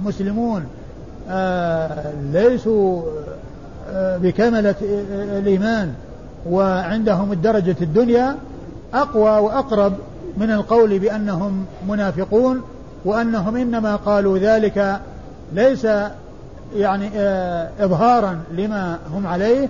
مسلمون 0.05 0.63
آه، 1.29 2.13
ليسوا 2.33 3.01
آه، 3.93 4.17
بكملة 4.17 4.75
الإيمان 5.39 5.93
وعندهم 6.49 7.31
الدرجة 7.31 7.75
الدنيا 7.81 8.35
أقوى 8.93 9.37
وأقرب 9.39 9.93
من 10.37 10.51
القول 10.51 10.99
بأنهم 10.99 11.65
منافقون 11.89 12.61
وأنهم 13.05 13.55
إنما 13.55 13.95
قالوا 13.95 14.37
ذلك 14.37 14.99
ليس 15.53 15.87
يعني 16.75 17.09
آه، 17.15 17.69
إظهارا 17.79 18.39
لما 18.51 18.99
هم 19.13 19.27
عليه 19.27 19.69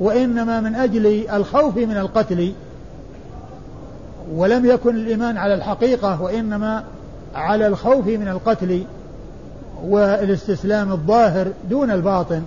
وإنما 0.00 0.60
من 0.60 0.74
أجل 0.74 1.26
الخوف 1.32 1.76
من 1.76 1.96
القتل 1.96 2.52
ولم 4.34 4.66
يكن 4.66 4.96
الإيمان 4.96 5.36
على 5.36 5.54
الحقيقة 5.54 6.22
وإنما 6.22 6.84
على 7.34 7.66
الخوف 7.66 8.06
من 8.06 8.28
القتل 8.28 8.84
والاستسلام 9.84 10.92
الظاهر 10.92 11.48
دون 11.70 11.90
الباطن. 11.90 12.42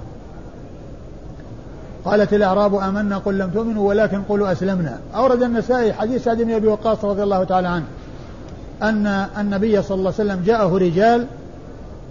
قالت 2.06 2.34
الأعراب 2.34 2.76
آمنا 2.76 3.18
قل 3.18 3.38
لم 3.38 3.50
تؤمنوا 3.50 3.88
ولكن 3.88 4.22
قولوا 4.22 4.52
أسلمنا. 4.52 5.00
أورد 5.16 5.44
النسائي 5.44 5.94
حديث 5.94 6.24
سعد 6.24 6.42
بن 6.42 6.52
أبي 6.52 6.68
وقاص 6.68 7.06
رضي 7.06 7.24
الله 7.24 7.44
تعالى 7.44 7.68
عنه 7.68 7.86
أن 8.82 9.08
النبي 9.38 9.82
صلى 9.82 9.98
الله 9.98 10.14
عليه 10.20 10.32
وسلم 10.32 10.44
جاءه 10.46 10.78
رجال 10.78 11.26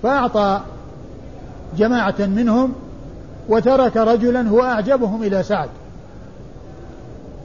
فأعطى 0.02 0.60
جماعة 1.76 2.14
منهم 2.20 2.72
وترك 3.48 3.96
رجلا 3.96 4.48
هو 4.48 4.62
أعجبهم 4.62 5.22
إلى 5.22 5.42
سعد. 5.42 5.68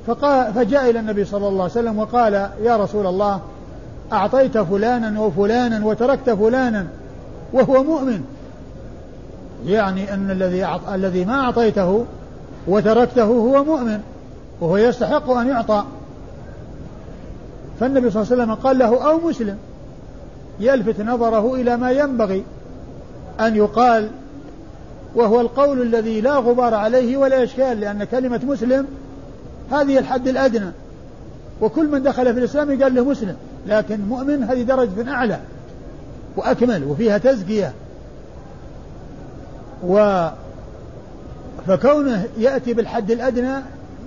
فقال 0.08 0.54
فجاء 0.54 0.90
إلى 0.90 1.00
النبي 1.00 1.26
صلى 1.26 1.48
الله 1.48 1.64
عليه 1.64 1.72
وسلم 1.72 2.00
وقال 2.00 2.34
يا 2.64 2.78
رسول 2.78 3.08
الله 3.08 3.42
أعطيت 4.14 4.58
فلانا 4.58 5.22
وفلانا 5.22 5.86
وتركت 5.86 6.30
فلانا 6.30 6.88
وهو 7.54 7.84
مؤمن. 7.84 8.24
يعني 9.66 10.14
أن 10.14 10.32
الذي 10.32 10.80
الذي 10.94 11.26
ما 11.26 11.34
أعطيته 11.34 12.06
وتركته 12.68 13.24
هو 13.24 13.64
مؤمن 13.64 14.00
وهو 14.62 14.78
يستحق 14.78 15.30
أن 15.30 15.48
يعطى. 15.48 15.84
فالنبي 17.80 18.12
صلى 18.12 18.24
الله 18.24 18.34
عليه 18.34 18.44
وسلم 18.44 18.56
قال 18.56 18.78
له 18.78 19.10
أو 19.10 19.20
مسلم 19.28 19.58
يلفت 20.60 21.02
نظره 21.02 21.56
إلى 21.56 21.78
ما 21.78 21.92
ينبغي 21.92 22.44
أن 23.40 23.56
يقال 23.56 24.10
وهو 25.16 25.42
القول 25.42 25.82
الذي 25.82 26.22
لا 26.22 26.36
غبار 26.36 26.74
عليه 26.74 27.18
ولا 27.18 27.44
إشكال 27.44 27.80
لأن 27.80 28.04
كلمة 28.04 28.42
مسلم 28.44 28.86
هذه 29.72 30.00
الحد 30.00 30.28
الأدنى. 30.28 30.72
وكل 31.62 31.88
من 31.88 32.04
دخل 32.04 32.34
في 32.34 32.40
الإسلام 32.40 32.84
قال 32.84 32.96
له 32.96 33.04
مسلم 33.04 33.36
لكن 33.68 34.02
مؤمن 34.02 34.44
هذه 34.44 34.62
درجة 34.62 35.12
أعلى 35.12 35.40
وأكمل 36.38 36.84
وفيها 36.84 37.18
تزكية. 37.18 37.74
و 39.88 40.28
فكونه 41.68 42.24
يأتي 42.38 42.74
بالحد 42.74 43.12
الأدنى 43.12 43.56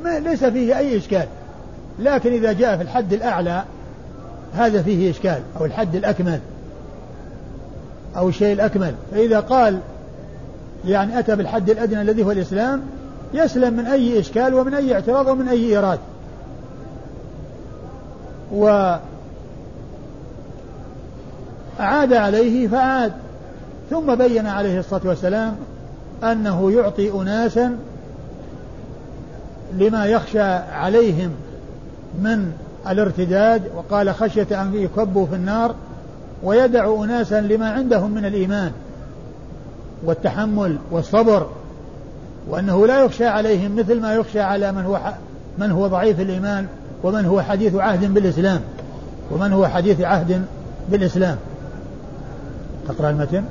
ما 0.05 0.19
ليس 0.19 0.45
فيه 0.45 0.79
أي 0.79 0.97
إشكال 0.97 1.27
لكن 1.99 2.33
إذا 2.33 2.53
جاء 2.53 2.77
في 2.77 2.83
الحد 2.83 3.13
الأعلى 3.13 3.65
هذا 4.55 4.83
فيه 4.83 5.11
إشكال 5.11 5.41
أو 5.61 5.65
الحد 5.65 5.95
الأكمل. 5.95 6.41
أو 8.17 8.29
الشيء 8.29 8.53
الأكمل. 8.53 8.95
فإذا 9.11 9.41
قال 9.41 9.79
يعني 10.85 11.19
أتى 11.19 11.37
بالحد 11.37 11.71
الأدنى 11.71 12.03
الذي 12.03 12.25
هو 12.25 12.31
الإسلام 12.31 12.83
يسلم 13.35 13.75
من 13.75 13.87
أي 13.87 14.21
إشكال 14.21 14.55
ومن 14.55 14.75
أي 14.75 14.95
اعتراض 14.95 15.29
ومن 15.29 15.49
أي 15.49 15.65
إيراد. 15.65 15.99
و 18.53 18.95
أعاد 21.81 22.13
عليه 22.13 22.69
فعاد 22.69 23.13
ثم 23.91 24.15
بين 24.15 24.47
عليه 24.47 24.79
الصلاة 24.79 25.01
والسلام 25.05 25.57
أنه 26.23 26.73
يعطي 26.73 27.11
أناسا 27.11 27.77
لما 29.79 30.07
يخشى 30.07 30.43
عليهم 30.73 31.31
من 32.23 32.53
الارتداد 32.89 33.63
وقال 33.77 34.15
خشية 34.15 34.63
أن 34.63 34.75
يكبوا 34.75 35.27
في 35.27 35.35
النار. 35.35 35.75
ويدع 36.43 37.05
أناسا 37.05 37.41
لما 37.41 37.71
عندهم 37.71 38.11
من 38.11 38.25
الإيمان 38.25 38.73
والتحمل 40.05 40.79
والصبر 40.91 41.47
وأنه 42.49 42.87
لا 42.87 43.05
يخشى 43.05 43.27
عليهم 43.27 43.77
مثل 43.77 44.01
ما 44.01 44.15
يخشى 44.15 44.41
على 44.41 44.73
من 44.73 44.85
هو 44.85 45.01
من 45.59 45.71
هو 45.71 45.87
ضعيف 45.87 46.21
الإيمان 46.21 46.67
ومن 47.03 47.25
هو 47.25 47.43
حديث 47.43 47.75
عهد 47.75 48.15
بالإسلام 48.15 48.61
ومن 49.31 49.53
هو 49.53 49.67
حديث 49.67 50.01
عهد 50.01 50.45
بالإسلام. 50.89 51.37
تقرأ 52.89 53.11
المتن. 53.11 53.45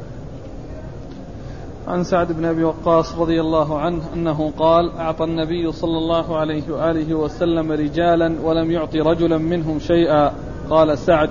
عن 1.87 2.03
سعد 2.03 2.31
بن 2.31 2.45
أبي 2.45 2.63
وقاص 2.63 3.15
رضي 3.15 3.41
الله 3.41 3.79
عنه 3.79 4.01
أنه 4.13 4.51
قال 4.57 4.91
أعطى 4.97 5.23
النبي 5.23 5.71
صلى 5.71 5.97
الله 5.97 6.37
عليه 6.37 6.63
وآله 6.71 7.15
وسلم 7.15 7.71
رجالا 7.71 8.35
ولم 8.43 8.71
يعط 8.71 8.95
رجلا 8.95 9.37
منهم 9.37 9.79
شيئا. 9.79 10.31
قال 10.69 10.97
سعد 10.97 11.29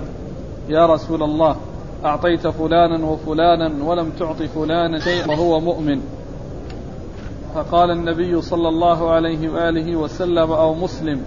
يا 0.69 0.85
رسول 0.85 1.23
الله 1.23 1.55
أعطيت 2.05 2.47
فلانا 2.47 3.05
وفلانا 3.05 3.83
ولم 3.85 4.09
تعط 4.19 4.41
فلانا 4.41 4.99
شيئا 4.99 5.29
وهو 5.29 5.59
مؤمن. 5.59 6.01
فقال 7.55 7.91
النبي 7.91 8.41
صلى 8.41 8.69
الله 8.69 9.11
عليه 9.11 9.49
وآله 9.49 9.95
وسلم 9.95 10.51
أو 10.51 10.73
مسلم 10.73 11.21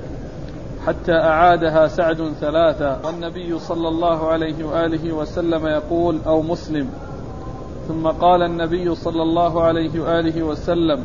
حتى 0.87 1.13
أعادها 1.13 1.87
سعد 1.87 2.33
ثلاثا 2.41 3.01
والنبي 3.07 3.59
صلى 3.59 3.89
الله 3.89 4.29
عليه 4.29 4.65
وآله 4.65 5.13
وسلم 5.13 5.67
يقول 5.67 6.19
أو 6.27 6.43
مسلم. 6.43 6.89
ثم 7.89 8.07
قال 8.07 8.43
النبي 8.43 8.95
صلى 8.95 9.23
الله 9.23 9.63
عليه 9.63 10.01
وآله 10.01 10.43
وسلم 10.43 11.05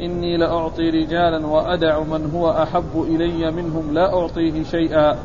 إني 0.00 0.36
لأعطي 0.36 0.90
رجالا 0.90 1.46
وأدع 1.46 2.00
من 2.00 2.30
هو 2.34 2.50
أحب 2.50 3.06
إلي 3.08 3.50
منهم 3.50 3.94
لا 3.94 4.14
أعطيه 4.14 4.62
شيئا. 4.62 5.16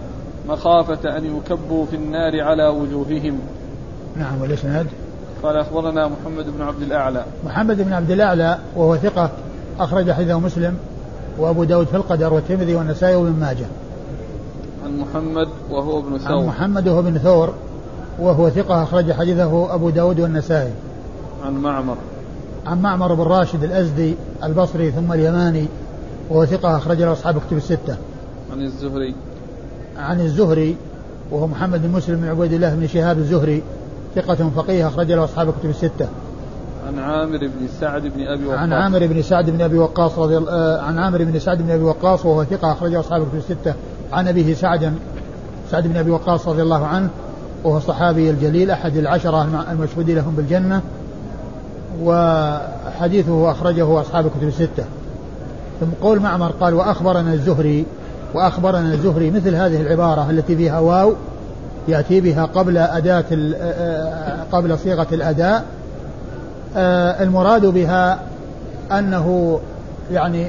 مخافة 0.48 1.18
أن 1.18 1.38
يكبوا 1.38 1.86
في 1.86 1.96
النار 1.96 2.42
على 2.42 2.68
وجوههم. 2.68 3.40
نعم 4.18 4.42
والإسناد 4.42 4.88
قال 5.44 5.58
أخبرنا 5.58 6.08
محمد 6.08 6.46
بن 6.58 6.62
عبد 6.62 6.82
الأعلى. 6.82 7.26
محمد 7.46 7.82
بن 7.82 7.94
عبد 7.94 8.12
الأعلى 8.12 8.58
وهو 8.76 8.98
ثقة 8.98 9.30
أخرج 9.80 10.12
حديثه 10.12 10.40
مسلم 10.40 10.78
وأبو 11.38 11.64
داود 11.64 11.88
في 11.88 11.96
القدر 11.96 12.34
والترمذي 12.34 12.76
والنسائي 12.76 13.16
وابن 13.16 13.40
ماجه. 13.40 13.66
عن 14.86 15.00
محمد 15.00 15.48
وهو 15.70 16.00
ابن 16.00 16.18
ثور. 16.18 16.38
عن 16.38 16.46
محمد 16.46 16.88
وهو 16.88 17.00
ابن 17.00 17.18
ثور 17.18 17.54
وهو 18.20 18.50
ثقة 18.50 18.84
أخرج 18.84 19.12
حديثه 19.12 19.74
أبو 19.74 19.90
داود 19.90 20.20
والنسائي 20.20 20.72
عن 21.46 21.54
معمر 21.54 21.96
عن 22.66 22.82
معمر 22.82 23.14
بن 23.14 23.24
راشد 23.24 23.64
الأزدي 23.64 24.16
البصري 24.44 24.92
ثم 24.92 25.14
اليماني 25.14 25.66
وهو 26.30 26.46
ثقة 26.46 26.78
أخرج 26.78 27.02
له 27.02 27.12
أصحاب 27.12 27.42
كتب 27.48 27.58
الستة. 27.58 27.98
عن 28.52 28.62
الزهري. 28.62 29.16
عن 30.00 30.22
الزهري 30.22 30.76
وهو 31.32 31.48
محمد 31.48 31.82
بن 31.82 31.90
مسلم 31.90 32.16
بن 32.16 32.28
عبيد 32.28 32.54
الله 32.54 32.76
بن 32.76 32.88
شهاب 32.88 33.18
الزهري 33.18 33.64
ثقة 34.16 34.50
فقيه 34.56 34.88
أخرج 34.88 35.12
له 35.12 35.24
أصحاب 35.24 35.54
كتب 35.60 35.70
الستة. 35.70 36.08
عن 36.88 37.00
عامر 37.00 37.38
بن 37.38 37.68
سعد 37.80 38.02
بن 38.02 38.28
أبي 38.28 38.46
وقاص. 38.46 38.60
عن 38.60 38.74
عامر 38.74 39.08
بن 39.08 39.22
سعد 39.22 39.50
بن 39.50 39.62
أبي 39.62 39.78
وقاص 39.78 40.20
رضي 40.20 40.38
الله 40.38 40.52
آه، 40.52 40.82
عن 40.82 40.98
عامر 40.98 41.24
بن 41.24 41.40
سعد 41.40 41.62
بن 41.62 41.72
أبي 41.72 41.84
وقاص 41.84 42.26
وهو 42.26 42.44
ثقة 42.44 42.72
أخرج 42.72 42.92
له 42.92 43.00
أصحاب 43.00 43.28
كتب 43.28 43.38
الستة. 43.38 43.74
عن 44.14 44.28
أبيه 44.28 44.54
سعد 44.54 44.94
سعد 45.72 45.88
بن 45.88 45.98
أبي 45.98 46.12
وقاص 46.12 46.48
رضي 46.48 46.62
الله 46.62 46.86
عنه 46.86 47.10
وهو 47.64 47.78
الصحابي 47.78 48.30
الجليل 48.30 48.72
أحد 48.72 48.98
العشرة 48.98 49.66
المشهودين 49.72 50.16
لهم 50.16 50.36
بالجنة 50.36 50.82
وحديثه 52.04 53.52
أخرجه 53.52 54.02
أصحاب 54.02 54.26
الكتب 54.26 54.48
الستة 54.48 54.84
ثم 55.80 55.88
قول 56.02 56.20
معمر 56.20 56.52
قال 56.52 56.74
وأخبرنا 56.74 57.34
الزهري 57.34 57.86
وأخبرنا 58.34 58.94
الزهري 58.94 59.32
مثل 59.32 59.56
هذه 59.56 59.82
العبارة 59.82 60.30
التي 60.30 60.56
فيها 60.56 60.80
واو 60.80 61.14
يأتي 61.88 62.22
بها 62.22 62.46
قبل 62.46 62.78
أداة 62.78 63.26
قبل 64.52 64.78
صيغة 64.78 65.08
الأداء. 65.12 65.66
المراد 67.22 67.66
بها 67.66 68.20
أنه 68.92 69.60
يعني 70.12 70.48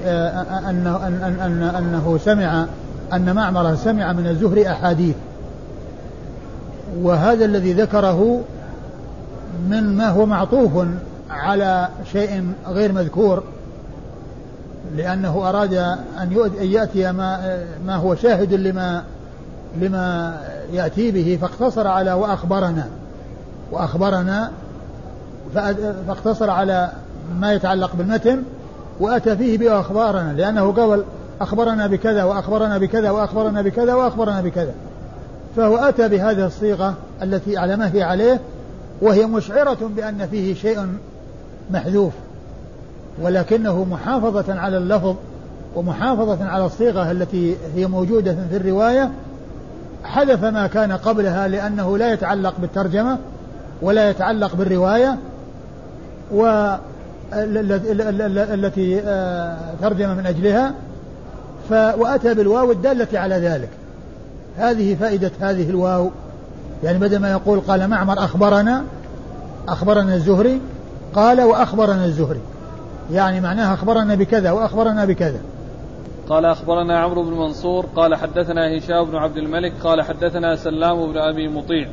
أنه, 0.68 1.06
أن 1.06 1.38
أن 1.40 1.62
أنه 1.62 2.18
سمع 2.24 2.64
أن 3.12 3.34
معمر 3.34 3.76
سمع 3.76 4.12
من 4.12 4.26
الزهري 4.26 4.70
أحاديث. 4.70 5.14
وهذا 7.02 7.44
الذي 7.44 7.72
ذكره 7.72 8.40
من 9.68 9.96
ما 9.96 10.08
هو 10.08 10.26
معطوف 10.26 10.70
على 11.30 11.88
شيء 12.12 12.52
غير 12.68 12.92
مذكور. 12.92 13.42
لأنه 14.96 15.48
أراد 15.48 15.74
أن 16.20 16.50
يأتي 16.60 17.12
ما 17.12 17.58
ما 17.86 17.96
هو 17.96 18.14
شاهد 18.14 18.54
لما 18.54 19.04
لما 19.80 20.36
يأتي 20.72 21.10
به 21.10 21.38
فاقتصر 21.40 21.86
على 21.86 22.12
وأخبرنا. 22.12 22.86
وأخبرنا 23.72 24.50
فاقتصر 26.06 26.50
على 26.50 26.90
ما 27.40 27.52
يتعلق 27.52 27.90
بالمتن 27.94 28.42
وأتى 29.00 29.36
فيه 29.36 29.58
بأخبارنا 29.58 30.32
لأنه 30.32 30.72
قال 30.72 31.04
أخبرنا 31.40 31.86
بكذا 31.86 32.24
وأخبرنا 32.24 32.78
بكذا 32.78 33.10
وأخبرنا 33.10 33.62
بكذا 33.62 33.94
وأخبرنا 33.94 34.40
بكذا. 34.40 34.72
فهو 35.56 35.76
أتى 35.76 36.08
بهذه 36.08 36.46
الصيغة 36.46 36.94
التي 37.22 37.58
على 37.58 37.76
ما 37.76 37.94
هي 37.94 38.02
عليه 38.02 38.40
وهي 39.02 39.26
مشعرة 39.26 39.90
بأن 39.96 40.26
فيه 40.26 40.54
شيء 40.54 40.86
محذوف. 41.70 42.12
ولكنه 43.22 43.84
محافظة 43.84 44.60
على 44.60 44.76
اللفظ 44.76 45.14
ومحافظة 45.76 46.44
على 46.44 46.64
الصيغة 46.64 47.10
التي 47.10 47.56
هي 47.74 47.86
موجودة 47.86 48.36
في 48.50 48.56
الرواية 48.56 49.10
حذف 50.04 50.44
ما 50.44 50.66
كان 50.66 50.92
قبلها 50.92 51.48
لأنه 51.48 51.98
لا 51.98 52.12
يتعلق 52.12 52.54
بالترجمة 52.58 53.18
ولا 53.82 54.10
يتعلق 54.10 54.54
بالرواية 54.56 55.18
و 56.34 56.74
التي 58.54 59.00
آه، 59.04 59.56
ترجم 59.82 60.16
من 60.16 60.26
أجلها 60.26 60.74
وأتى 61.70 62.34
بالواو 62.34 62.70
الدالة 62.70 63.18
على 63.18 63.34
ذلك. 63.34 63.68
هذه 64.56 64.94
فائدة 64.94 65.30
هذه 65.40 65.70
الواو. 65.70 66.10
يعني 66.84 66.98
بدل 66.98 67.18
ما 67.18 67.30
يقول 67.30 67.60
قال 67.60 67.88
معمر 67.88 68.24
أخبرنا 68.24 68.84
أخبرنا 69.68 70.14
الزهري 70.14 70.60
قال 71.14 71.40
وأخبرنا 71.40 72.04
الزهري. 72.04 72.40
يعني 73.12 73.40
معناها 73.40 73.74
أخبرنا 73.74 74.14
بكذا 74.14 74.50
وأخبرنا 74.50 75.04
بكذا. 75.04 75.40
قال 76.28 76.44
أخبرنا 76.44 76.98
عمرو 76.98 77.22
بن 77.22 77.30
منصور 77.30 77.86
قال 77.96 78.14
حدثنا 78.14 78.78
هشام 78.78 79.04
بن 79.04 79.16
عبد 79.16 79.36
الملك 79.36 79.72
قال 79.84 80.02
حدثنا 80.02 80.56
سلام 80.56 81.12
بن 81.12 81.18
أبي 81.18 81.48
مطيع. 81.48 81.88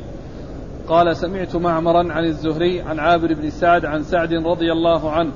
قال 0.88 1.16
سمعت 1.16 1.56
معمرا 1.56 2.12
عن 2.12 2.24
الزهري 2.24 2.80
عن 2.80 2.98
عابر 2.98 3.34
بن 3.34 3.50
سعد 3.50 3.84
عن 3.84 4.02
سعد 4.02 4.32
رضي 4.32 4.72
الله 4.72 5.10
عنه 5.10 5.32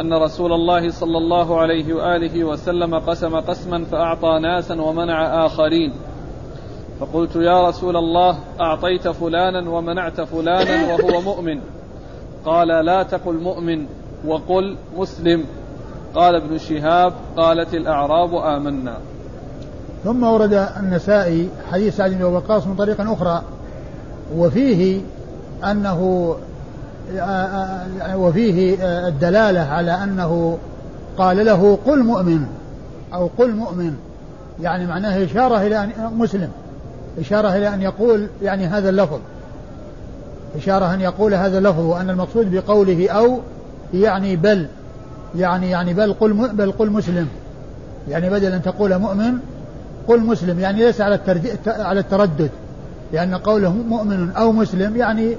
أن 0.00 0.14
رسول 0.14 0.52
الله 0.52 0.90
صلى 0.90 1.18
الله 1.18 1.60
عليه 1.60 1.94
وآله 1.94 2.44
وسلم 2.44 2.94
قسم 2.94 3.40
قسما 3.40 3.84
فأعطى 3.84 4.38
ناسا 4.42 4.82
ومنع 4.82 5.46
آخرين. 5.46 5.92
فقلت 7.00 7.36
يا 7.36 7.68
رسول 7.68 7.96
الله 7.96 8.38
أعطيت 8.60 9.08
فلانا 9.08 9.70
ومنعت 9.70 10.20
فلانا 10.20 10.92
وهو 10.92 11.20
مؤمن. 11.20 11.60
قال 12.44 12.68
لا 12.68 13.02
تقل 13.02 13.34
مؤمن. 13.34 13.86
وقل 14.26 14.76
مسلم. 14.96 15.44
قال 16.14 16.34
ابن 16.34 16.58
شهاب 16.58 17.12
قالت 17.36 17.74
الأعراب 17.74 18.34
آمنا. 18.34 18.96
ثم 20.04 20.24
ورد 20.24 20.68
النسائي 20.80 21.48
حديث 21.72 21.96
سعد 21.96 22.10
بن 22.10 22.22
وقاص 22.22 22.66
من 22.66 22.74
طريق 22.74 23.00
أخرى 23.00 23.42
وفيه 24.36 25.00
أنه 25.64 26.34
وفيه 28.14 28.76
الدلالة 29.08 29.60
على 29.60 29.90
أنه 29.90 30.58
قال 31.18 31.46
له 31.46 31.78
قل 31.86 32.02
مؤمن 32.02 32.46
أو 33.14 33.30
قل 33.38 33.54
مؤمن. 33.54 33.96
يعني 34.62 34.86
معناه 34.86 35.24
إشارة 35.24 35.66
إلى 35.66 35.84
أن 35.84 35.90
مسلم. 36.16 36.48
إشارة 37.18 37.48
إلى 37.48 37.74
أن 37.74 37.82
يقول 37.82 38.28
يعني 38.42 38.66
هذا 38.66 38.88
اللفظ. 38.88 39.18
إشارة 40.56 40.94
أن 40.94 41.00
يقول 41.00 41.34
هذا 41.34 41.58
اللفظ 41.58 41.80
وأن 41.80 42.10
المقصود 42.10 42.54
بقوله 42.54 43.10
أو 43.10 43.38
يعني 43.94 44.36
بل 44.36 44.66
يعني 45.36 45.70
يعني 45.70 45.94
بل 45.94 46.12
قل 46.12 46.32
بل 46.32 46.72
قل 46.72 46.90
مسلم. 46.90 47.28
يعني 48.08 48.30
بدل 48.30 48.52
أن 48.52 48.62
تقول 48.62 48.98
مؤمن 48.98 49.38
قل 50.08 50.20
مسلم 50.20 50.60
يعني 50.60 50.84
ليس 50.84 51.00
على 51.00 51.20
على 51.66 52.00
التردد. 52.00 52.50
لأن 53.12 53.34
قوله 53.34 53.72
مؤمن 53.72 54.30
أو 54.30 54.52
مسلم 54.52 54.96
يعني 54.96 55.36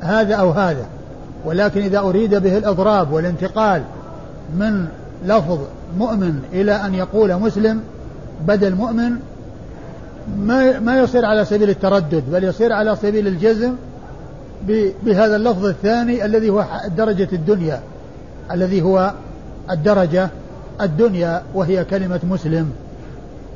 هذا 0.00 0.34
أو 0.34 0.50
هذا. 0.50 0.86
ولكن 1.44 1.80
إذا 1.80 1.98
أريد 1.98 2.34
به 2.34 2.58
الإضراب 2.58 3.12
والانتقال 3.12 3.82
من 4.56 4.86
لفظ 5.26 5.58
مؤمن 5.98 6.42
إلى 6.52 6.72
أن 6.72 6.94
يقول 6.94 7.36
مسلم 7.36 7.80
بدل 8.46 8.74
مؤمن 8.74 9.16
ما 10.38 10.78
ما 10.78 10.98
يصير 10.98 11.24
على 11.24 11.44
سبيل 11.44 11.70
التردد 11.70 12.24
بل 12.32 12.44
يصير 12.44 12.72
على 12.72 12.96
سبيل 12.96 13.26
الجزم 13.26 13.72
بهذا 15.02 15.36
اللفظ 15.36 15.64
الثاني 15.64 16.24
الذي 16.24 16.50
هو 16.50 16.64
درجة 16.96 17.28
الدنيا 17.32 17.80
الذي 18.52 18.82
هو 18.82 19.12
الدرجة 19.70 20.28
الدنيا 20.80 21.42
وهي 21.54 21.84
كلمة 21.84 22.20
مسلم. 22.30 22.72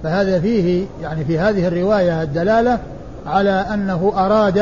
فهذا 0.02 0.40
فيه 0.40 0.86
يعني 1.02 1.24
في 1.24 1.38
هذه 1.38 1.68
الرواية 1.68 2.22
الدلالة 2.22 2.78
على 3.26 3.50
أنه 3.50 4.12
أراد 4.16 4.58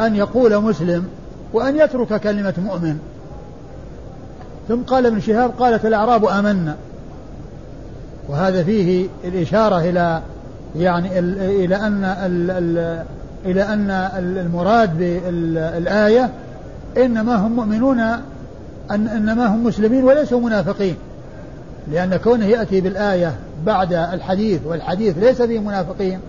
أن 0.00 0.16
يقول 0.16 0.62
مسلم 0.62 1.04
وأن 1.52 1.76
يترك 1.76 2.20
كلمة 2.20 2.54
مؤمن. 2.64 2.98
ثم 4.68 4.82
قال 4.82 5.06
ابن 5.06 5.20
شهاب 5.20 5.50
قالت 5.58 5.86
الأعراب 5.86 6.24
آمنا. 6.24 6.76
وهذا 8.28 8.64
فيه 8.64 9.06
الإشارة 9.24 9.80
إلى 9.80 10.20
يعني 10.76 11.18
إلى 11.64 11.76
أن 11.76 12.04
إلى 13.44 13.62
أن 13.62 13.90
المراد 14.18 14.98
بالآية 14.98 16.30
إنما 16.96 17.36
هم 17.36 17.56
مؤمنون 17.56 18.00
أن 18.90 19.08
إنما 19.08 19.46
هم 19.46 19.64
مسلمين 19.64 20.04
وليسوا 20.04 20.40
منافقين. 20.40 20.96
لأن 21.92 22.16
كونه 22.16 22.46
يأتي 22.46 22.80
بالآية 22.80 23.34
بعد 23.66 23.92
الحديث 23.92 24.60
والحديث 24.66 25.18
ليس 25.18 25.42
فيه 25.42 25.58
منافقين 25.58 26.20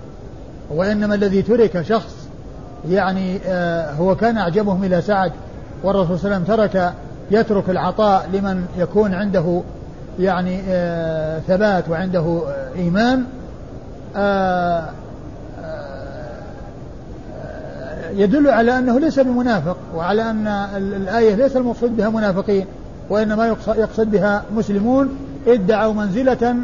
وإنما 0.70 1.16
الذي 1.16 1.42
ترك 1.42 1.82
شخص 1.82 2.28
يعني 2.90 3.40
آه 3.48 3.92
هو 3.92 4.16
كان 4.16 4.38
أعجبهم 4.38 4.84
إلى 4.84 5.02
سعد 5.02 5.32
والرسول 5.84 6.20
صلى 6.20 6.26
الله 6.26 6.36
عليه 6.36 6.46
وسلم 6.46 6.56
ترك 6.58 6.94
يترك 7.32 7.70
العطاء 7.70 8.30
لمن 8.34 8.66
يكون 8.78 9.14
عنده 9.14 9.62
يعني 10.20 10.62
آه 10.70 11.40
ثبات 11.40 11.90
وعنده 11.90 12.42
آه 12.48 12.76
إيمان 12.76 13.24
آه 14.16 14.90
يدل 18.16 18.48
على 18.48 18.78
أنه 18.78 19.00
ليس 19.00 19.20
بمنافق 19.20 19.78
وعلى 19.96 20.30
أن 20.30 20.48
الآية 20.78 21.36
ليس 21.36 21.58
المقصود 21.58 21.98
بها 21.98 22.10
منافقين 22.10 22.66
وإنما 23.10 23.56
يقصد 23.68 24.12
بها 24.12 24.44
مسلمون 24.56 25.10
ادعوا 25.48 25.94
منزلة 25.94 26.56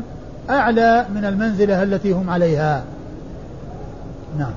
أعلى 0.50 1.06
من 1.16 1.26
المنزلة 1.26 1.84
التي 1.84 2.12
هم 2.12 2.30
عليها. 2.30 2.84
نعم. 4.38 4.54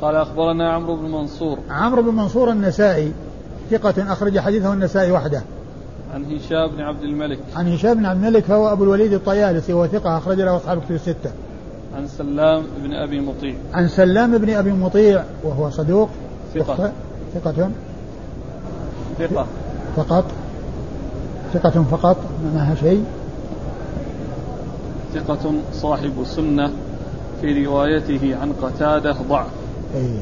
قال 0.00 0.16
أخبرنا 0.16 0.72
عمرو 0.72 0.96
بن 0.96 1.10
منصور. 1.10 1.58
عمرو 1.70 2.02
بن 2.02 2.14
منصور 2.14 2.50
النسائي 2.50 3.12
ثقة 3.70 4.12
أخرج 4.12 4.38
حديثه 4.38 4.72
النسائي 4.72 5.12
وحده. 5.12 5.42
عن 6.14 6.24
هشام 6.24 6.68
بن 6.76 6.80
عبد 6.80 7.02
الملك. 7.02 7.38
عن 7.56 7.72
هشام 7.72 7.94
بن 7.94 8.06
عبد 8.06 8.24
الملك 8.24 8.44
فهو 8.44 8.72
أبو 8.72 8.84
الوليد 8.84 9.12
الطيالسي 9.12 9.72
وهو 9.72 9.86
ثقة 9.86 10.18
أخرج 10.18 10.40
له 10.40 10.56
أصحاب 10.56 10.80
كتب 10.80 10.94
الستة. 10.94 11.30
عن 11.96 12.06
سلام 12.06 12.62
بن 12.82 12.94
أبي 12.94 13.20
مطيع. 13.20 13.54
عن 13.74 13.88
سلام 13.88 14.38
بن 14.38 14.50
أبي 14.50 14.72
مطيع 14.72 15.24
وهو 15.44 15.70
صدوق. 15.70 16.08
ثقة. 16.54 16.92
ثقة. 17.34 17.70
ثقة. 19.18 19.46
فقط. 19.96 20.24
ثقة 21.54 21.84
فقط. 21.90 22.16
ما 22.44 22.54
معها 22.54 22.74
شيء؟ 22.74 23.04
ثقة 25.14 25.52
صاحب 25.72 26.12
سنة 26.24 26.70
في 27.40 27.64
روايته 27.66 28.36
عن 28.40 28.52
قتادة 28.62 29.16
ضعف. 29.28 29.46
أي 29.94 30.16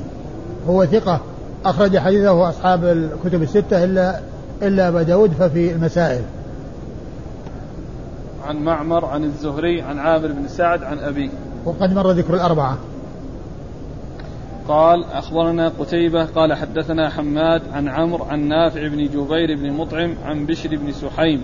هو 0.69 0.85
ثقة. 0.85 1.21
أخرج 1.65 1.99
حديثه 1.99 2.49
أصحاب 2.49 2.85
الكتب 2.85 3.43
الستة 3.43 3.85
إلا 3.85 4.21
إلا 4.63 4.89
أبا 4.89 5.03
داود 5.03 5.31
ففي 5.31 5.73
المسائل. 5.73 6.23
عن 8.47 8.57
معمر 8.57 9.05
عن 9.05 9.25
الزهري 9.25 9.83
عن 9.83 9.99
عامر 9.99 10.33
بن 10.33 10.49
سعد 10.49 10.83
عن 10.83 10.99
أبيه. 10.99 11.31
وقد 11.65 11.95
مر 11.95 12.11
ذكر 12.11 12.35
الأربعة. 12.35 12.79
قال 14.69 15.05
أخبرنا 15.05 15.73
قتيبة 15.79 16.25
قال 16.25 16.55
حدثنا 16.55 17.09
حماد 17.11 17.63
عن 17.73 17.89
عمرو 17.89 18.25
عن 18.25 18.49
نافع 18.49 18.89
بن 18.89 19.07
جبير 19.07 19.57
بن 19.57 19.73
مطعم 19.73 20.15
عن 20.25 20.47
بشر 20.47 20.77
بن 20.77 20.93
سحيم 20.93 21.43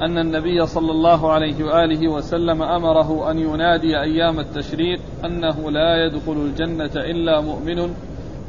أن 0.00 0.18
النبي 0.18 0.66
صلى 0.66 0.90
الله 0.90 1.32
عليه 1.32 1.64
وآله 1.64 2.08
وسلم 2.08 2.62
أمره 2.62 3.30
أن 3.30 3.38
ينادي 3.38 4.00
أيام 4.00 4.40
التشريق 4.40 5.00
أنه 5.24 5.70
لا 5.70 6.06
يدخل 6.06 6.32
الجنة 6.32 6.90
إلا 6.96 7.40
مؤمن 7.40 7.94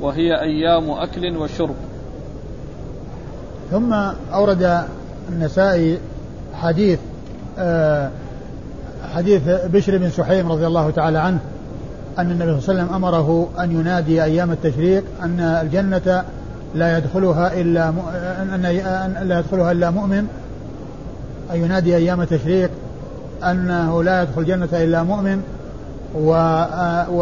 وهي 0.01 0.41
أيام 0.41 0.89
أكل 0.89 1.37
وشرب. 1.37 1.75
ثم 3.71 3.93
أورد 4.33 4.83
النسائي 5.29 5.99
حديث 6.53 6.99
آه 7.57 8.11
حديث 9.15 9.41
بشر 9.73 9.97
بن 9.97 10.09
سحيم 10.09 10.51
رضي 10.51 10.67
الله 10.67 10.89
تعالى 10.89 11.17
عنه 11.17 11.39
أن 12.19 12.31
النبي 12.31 12.61
صلى 12.61 12.71
الله 12.71 12.83
عليه 12.83 12.93
وسلم 12.93 12.95
أمره 12.95 13.49
أن 13.59 13.71
ينادي 13.71 14.23
أيام 14.23 14.51
التشريق 14.51 15.03
أن 15.23 15.39
الجنة 15.39 16.23
لا 16.75 16.97
يدخلها 16.97 17.61
إلا. 17.61 17.89
أن 17.89 19.27
لا 19.27 19.39
يدخلها 19.39 19.71
إلا 19.71 19.89
مؤمن 19.89 20.27
أن 21.53 21.63
ينادي 21.63 21.95
أيام 21.95 22.21
التشريق 22.21 22.69
أنه 23.43 24.03
لا 24.03 24.21
يدخل 24.21 24.41
الجنة 24.41 24.69
إلا 24.73 25.03
مؤمن 25.03 25.41
و... 26.15 26.29
و... 27.11 27.21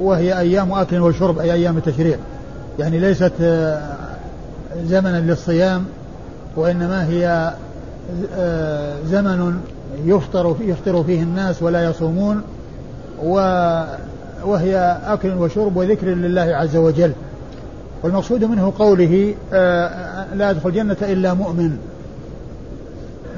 وهي 0.00 0.38
أيام 0.38 0.72
أكل 0.72 0.98
وشرب 0.98 1.38
أي 1.38 1.52
أيام 1.52 1.76
التشريق 1.76 2.18
يعني 2.78 2.98
ليست 2.98 3.32
زمنا 4.84 5.20
للصيام 5.20 5.84
وإنما 6.56 7.06
هي 7.06 7.52
زمن 9.06 9.60
يفطر 10.04 10.56
يفطر 10.60 11.04
فيه 11.04 11.22
الناس 11.22 11.62
ولا 11.62 11.84
يصومون 11.84 12.42
وهي 14.44 14.98
أكل 15.06 15.34
وشرب 15.34 15.76
وذكر 15.76 16.06
لله 16.06 16.42
عز 16.56 16.76
وجل. 16.76 17.12
والمقصود 18.02 18.44
منه 18.44 18.72
قوله 18.78 19.34
لا 20.34 20.50
يدخل 20.50 20.68
الجنة 20.68 20.96
إلا 21.02 21.34
مؤمن. 21.34 21.78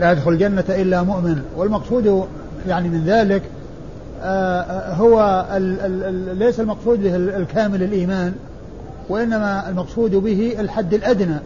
لا 0.00 0.12
يدخل 0.12 0.30
الجنة 0.30 0.64
إلا 0.68 1.02
مؤمن. 1.02 1.42
والمقصود 1.56 2.26
يعني 2.68 2.88
من 2.88 3.04
ذلك 3.06 3.42
هو 4.98 5.44
ليس 6.38 6.60
المقصود 6.60 7.02
به 7.02 7.16
الكامل 7.16 7.82
الإيمان 7.82 8.32
وإنما 9.08 9.68
المقصود 9.68 10.10
به 10.10 10.56
الحد 10.58 10.94
الأدنى 10.94 11.36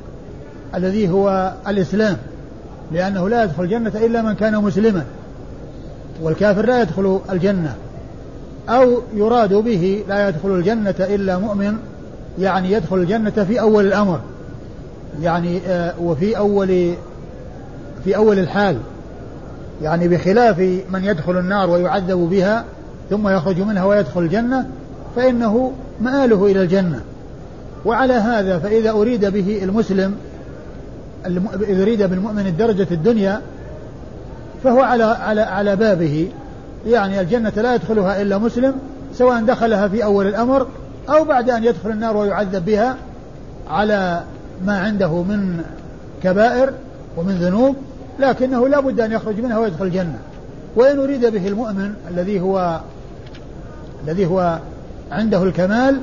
الذي 0.75 1.11
هو 1.11 1.53
الإسلام. 1.69 2.17
لأنه 2.93 3.29
لا 3.29 3.45
يدخل 3.45 3.63
الجنة 3.63 3.93
إلا 3.95 4.23
من 4.23 4.35
كان 4.35 4.57
مسلما 4.63 5.05
والكافر 6.23 6.67
لا 6.67 6.83
يدخل 6.83 7.21
الجنة. 7.33 7.75
أو 8.69 9.03
يراد 9.15 9.55
به 9.55 10.05
لا 10.09 10.29
يدخل 10.29 10.49
الجنة 10.49 10.95
إلا 11.01 11.39
مؤمن 11.39 11.77
يعني 12.39 12.73
يدخل 12.73 12.97
الجنة 12.97 13.31
في 13.31 13.61
أول 13.61 13.87
الأمر 13.87 14.21
يعني 15.23 15.61
آه 15.67 15.95
وفي 16.01 16.39
أول 16.39 16.95
في 18.05 18.17
أول 18.17 18.39
الحال 18.39 18.77
يعني 19.83 20.09
بخلاف 20.09 20.59
من 20.91 21.05
يدخل 21.05 21.39
النار 21.39 21.71
ويعذب 21.71 22.19
بها 22.31 22.65
ثم 23.11 23.29
يخرج 23.29 23.61
منها 23.61 23.85
ويدخل 23.85 24.21
الجنة 24.21 24.67
فإنه 25.17 25.73
مآله 26.01 26.47
إلى 26.47 26.63
الجنة. 26.63 27.01
وعلى 27.85 28.13
هذا 28.13 28.59
فإذا 28.59 28.91
أريد 28.91 29.25
به 29.25 29.61
المسلم 29.63 30.15
إذا 31.69 31.83
أريد 31.83 32.03
بالمؤمن 32.03 32.47
الدرجة 32.47 32.87
الدنيا 32.91 33.41
فهو 34.65 34.81
على 34.81 35.05
على 35.05 35.41
على 35.41 35.77
بابه. 35.77 36.29
يعني 36.87 37.21
الجنة 37.21 37.53
لا 37.57 37.75
يدخلها 37.75 38.23
إلا 38.23 38.39
مسلم 38.39 38.75
سواء 39.15 39.45
دخلها 39.45 39.89
في 39.89 40.05
أول 40.05 40.27
الأمر 40.27 40.67
أو 41.09 41.25
بعد 41.25 41.51
أن 41.51 41.65
يدخل 41.65 41.91
النار 41.91 42.17
ويعذب 42.17 42.65
بها 42.65 42.97
على 43.71 44.23
ما 44.67 44.79
عنده 44.79 45.23
من 45.23 45.65
كبائر 46.23 46.73
ومن 47.17 47.35
ذنوب 47.35 47.77
لكنه 48.19 48.69
لا 48.69 48.81
بد 48.81 49.01
أن 49.01 49.13
يخرج 49.13 49.41
منها 49.41 49.59
ويدخل 49.59 49.85
الجنة. 49.85 50.19
وإن 50.77 50.99
أريد 50.99 51.27
به 51.27 51.49
المؤمن 51.49 51.95
الذي 52.11 52.41
هو 52.41 52.81
الذي 54.05 54.27
هو 54.27 54.59
عنده 55.13 55.43
الكمال 55.43 56.01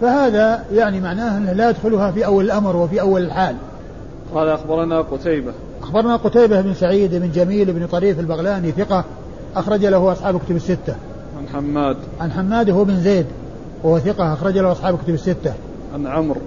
فهذا 0.00 0.64
يعني 0.72 1.00
معناه 1.00 1.38
أنه 1.38 1.52
لا 1.52 1.70
يدخلها 1.70 2.10
في 2.10 2.26
أول 2.26 2.44
الأمر 2.44 2.76
وفي 2.76 3.00
أول 3.00 3.22
الحال. 3.22 3.56
قال 4.34 4.48
أخبرنا 4.48 5.00
قتيبة. 5.00 5.52
أخبرنا 5.82 6.16
قتيبة 6.16 6.60
بن 6.60 6.74
سعيد 6.74 7.14
بن 7.14 7.30
جميل 7.30 7.72
بن 7.72 7.86
طريف 7.86 8.20
البغلاني 8.20 8.70
ثقة 8.70 9.04
أخرج 9.56 9.86
له 9.86 10.12
أصحاب 10.12 10.40
كتب 10.40 10.56
الستة. 10.56 10.96
عن 11.38 11.48
حماد. 11.54 11.96
عن 12.20 12.32
حماد 12.32 12.70
هو 12.70 12.84
بن 12.84 13.00
زيد 13.00 13.26
وهو 13.82 13.98
ثقة 13.98 14.32
أخرج 14.32 14.58
له 14.58 14.72
أصحاب 14.72 14.98
كتب 14.98 15.14
الستة. 15.14 15.52
عن 15.94 16.06
عمرو. 16.06 16.40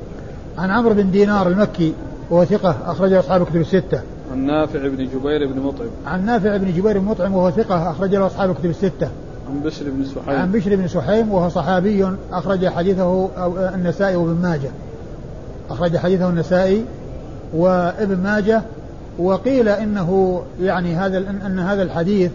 عن 0.58 0.71
عمرو 0.71 0.93
بن 0.93 1.12
دينار 1.12 1.47
المكي 1.47 1.93
وهو 2.30 2.45
ثقة 2.45 2.78
أخرج 2.86 3.13
أصحاب 3.13 3.45
كتب 3.45 3.62
الستة. 3.62 4.02
عن 4.32 4.45
نافع 4.45 4.88
بن 4.88 5.08
جبير 5.08 5.47
بن 5.47 5.60
مطعم. 5.60 5.88
عن 6.06 6.26
نافع 6.26 6.58
بن 6.58 6.73
جبير 6.73 7.00
بن 7.00 7.06
مطعم 7.06 7.34
وهو 7.36 7.52
ثقة 7.52 7.91
أخرج 7.91 8.15
له 8.15 8.26
أصحاب 8.26 8.56
كتب 8.56 8.69
الستة. 8.69 9.10
عن 9.50 9.60
بشر 9.63 9.86
بن 9.89 10.06
سحيم. 10.06 10.39
عن 10.39 10.52
بشر 10.52 10.76
بن 10.76 10.88
سحيم 10.88 11.32
وهو 11.32 11.50
صحابي 11.50 12.08
أخرج 12.32 12.67
حديثه 12.67 13.30
النسائي 13.76 14.15
وابن 14.15 14.41
ماجه. 14.41 14.69
أخرج 15.69 15.97
حديثه 15.97 16.30
النسائي 16.30 16.86
وابن 17.54 18.18
ماجه 18.18 18.62
وقيل 19.20 19.70
إنه 19.70 20.42
يعني 20.62 20.96
هذا 20.96 21.18
ان 21.18 21.60
هذا 21.60 21.84
الحديث 21.84 22.32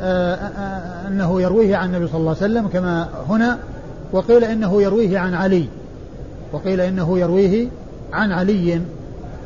آه، 0.00 0.34
آه، 0.34 0.36
آه، 0.36 1.08
إنه 1.08 1.42
يرويه 1.42 1.76
عن 1.76 1.88
النبي 1.88 2.06
صلى 2.06 2.16
الله 2.16 2.36
عليه 2.40 2.52
وسلم 2.52 2.68
كما 2.68 3.08
هنا 3.28 3.58
وقيل 4.12 4.44
إنه 4.44 4.82
يرويه 4.82 5.18
عن 5.18 5.34
علي 5.34 5.66
وقيل 6.52 6.80
إنه 6.80 7.18
يرويه 7.18 7.68
عن 8.12 8.32
علي. 8.32 8.80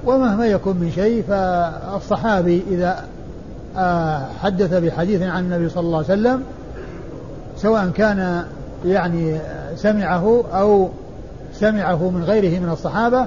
ومهما 0.07 0.46
يكن 0.46 0.77
من 0.77 0.90
شيء 0.94 1.24
فالصحابي 1.29 2.62
إذا 2.70 3.05
حدث 4.42 4.74
بحديث 4.74 5.22
عن 5.22 5.44
النبي 5.44 5.68
صلى 5.68 5.81
الله 5.81 5.96
عليه 5.96 6.07
وسلم 6.07 6.42
سواء 7.57 7.88
كان 7.88 8.44
يعني 8.85 9.38
سمعه 9.77 10.44
أو 10.53 10.88
سمعه 11.55 12.11
من 12.11 12.24
غيره 12.24 12.61
من 12.61 12.68
الصحابة 12.68 13.27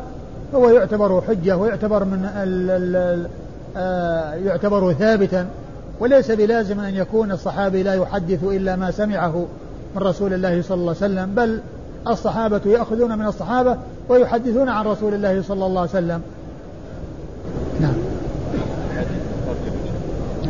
هو 0.55 0.69
يعتبر 0.69 1.21
حجة 1.21 1.57
ويعتبر 1.57 2.03
من 2.03 2.29
ال 2.35 2.69
ال 2.69 3.27
آه 3.77 4.33
يعتبر 4.33 4.93
ثابتا 4.93 5.47
وليس 5.99 6.31
بلازم 6.31 6.79
أن 6.79 6.95
يكون 6.95 7.31
الصحابي 7.31 7.83
لا 7.83 7.93
يحدث 7.93 8.43
إلا 8.43 8.75
ما 8.75 8.91
سمعه 8.91 9.45
من 9.95 10.01
رسول 10.01 10.33
الله 10.33 10.61
صلى 10.61 10.75
الله 10.75 10.95
عليه 11.01 11.13
وسلم 11.13 11.35
بل 11.35 11.59
الصحابة 12.07 12.61
يأخذون 12.65 13.17
من 13.17 13.25
الصحابة 13.25 13.77
ويحدثون 14.09 14.69
عن 14.69 14.85
رسول 14.85 15.13
الله 15.13 15.41
صلى 15.41 15.65
الله 15.65 15.81
عليه 15.81 15.89
وسلم 15.89 16.21
نعم 17.81 17.93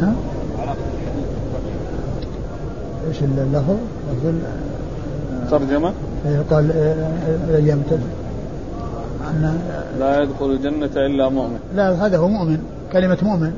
نعم 0.01 0.15
إيش 3.07 3.23
اللفظ؟ 3.23 3.75
ترجمة؟ 5.51 5.93
قال 6.51 6.71
الأيام 7.49 7.81
أن 9.31 9.61
لا 9.99 10.21
يدخل 10.21 10.45
الجنة 10.51 11.05
إلا 11.05 11.29
مؤمن. 11.29 11.59
لا 11.75 12.05
هذا 12.05 12.17
هو 12.17 12.27
مؤمن. 12.27 12.63
كلمة 12.93 13.17
مؤمن. 13.21 13.53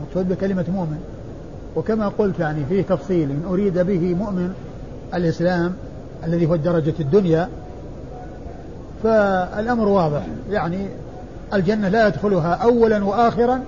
مقصود 0.00 0.28
بكلمة 0.28 0.64
مؤمن. 0.74 0.98
وكما 1.76 2.08
قلت 2.08 2.38
يعني 2.38 2.64
فيه 2.68 2.82
تفصيل 2.82 3.30
إن 3.30 3.42
أريد 3.48 3.78
به 3.78 4.14
مؤمن 4.14 4.52
الإسلام 5.14 5.72
الذي 6.26 6.46
هو 6.46 6.54
الدرجة 6.54 6.94
الدنيا 7.00 7.48
فالأمر 9.02 9.88
واضح. 9.88 10.22
يعني 10.50 10.86
الجنة 11.54 11.88
لا 11.88 12.06
يدخلها 12.06 12.54
أولا 12.54 13.04
وآخرا 13.04 13.60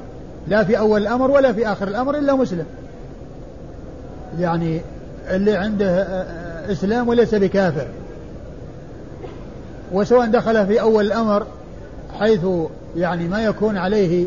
لا 0.49 0.65
في 0.65 0.79
أول 0.79 1.03
الأمر 1.03 1.31
ولا 1.31 1.53
في 1.53 1.69
آخر 1.69 1.89
الأمر 1.89 2.19
إلا 2.19 2.35
مسلم. 2.35 2.65
يعني 4.39 4.81
اللي 5.31 5.57
عنده 5.57 6.07
إسلام 6.73 7.09
وليس 7.09 7.35
بكافر. 7.35 7.87
وسواء 9.93 10.27
دخل 10.27 10.67
في 10.67 10.81
أول 10.81 11.07
الأمر 11.07 11.47
حيث 12.19 12.47
يعني 12.97 13.29
ما 13.29 13.45
يكون 13.45 13.77
عليه 13.77 14.27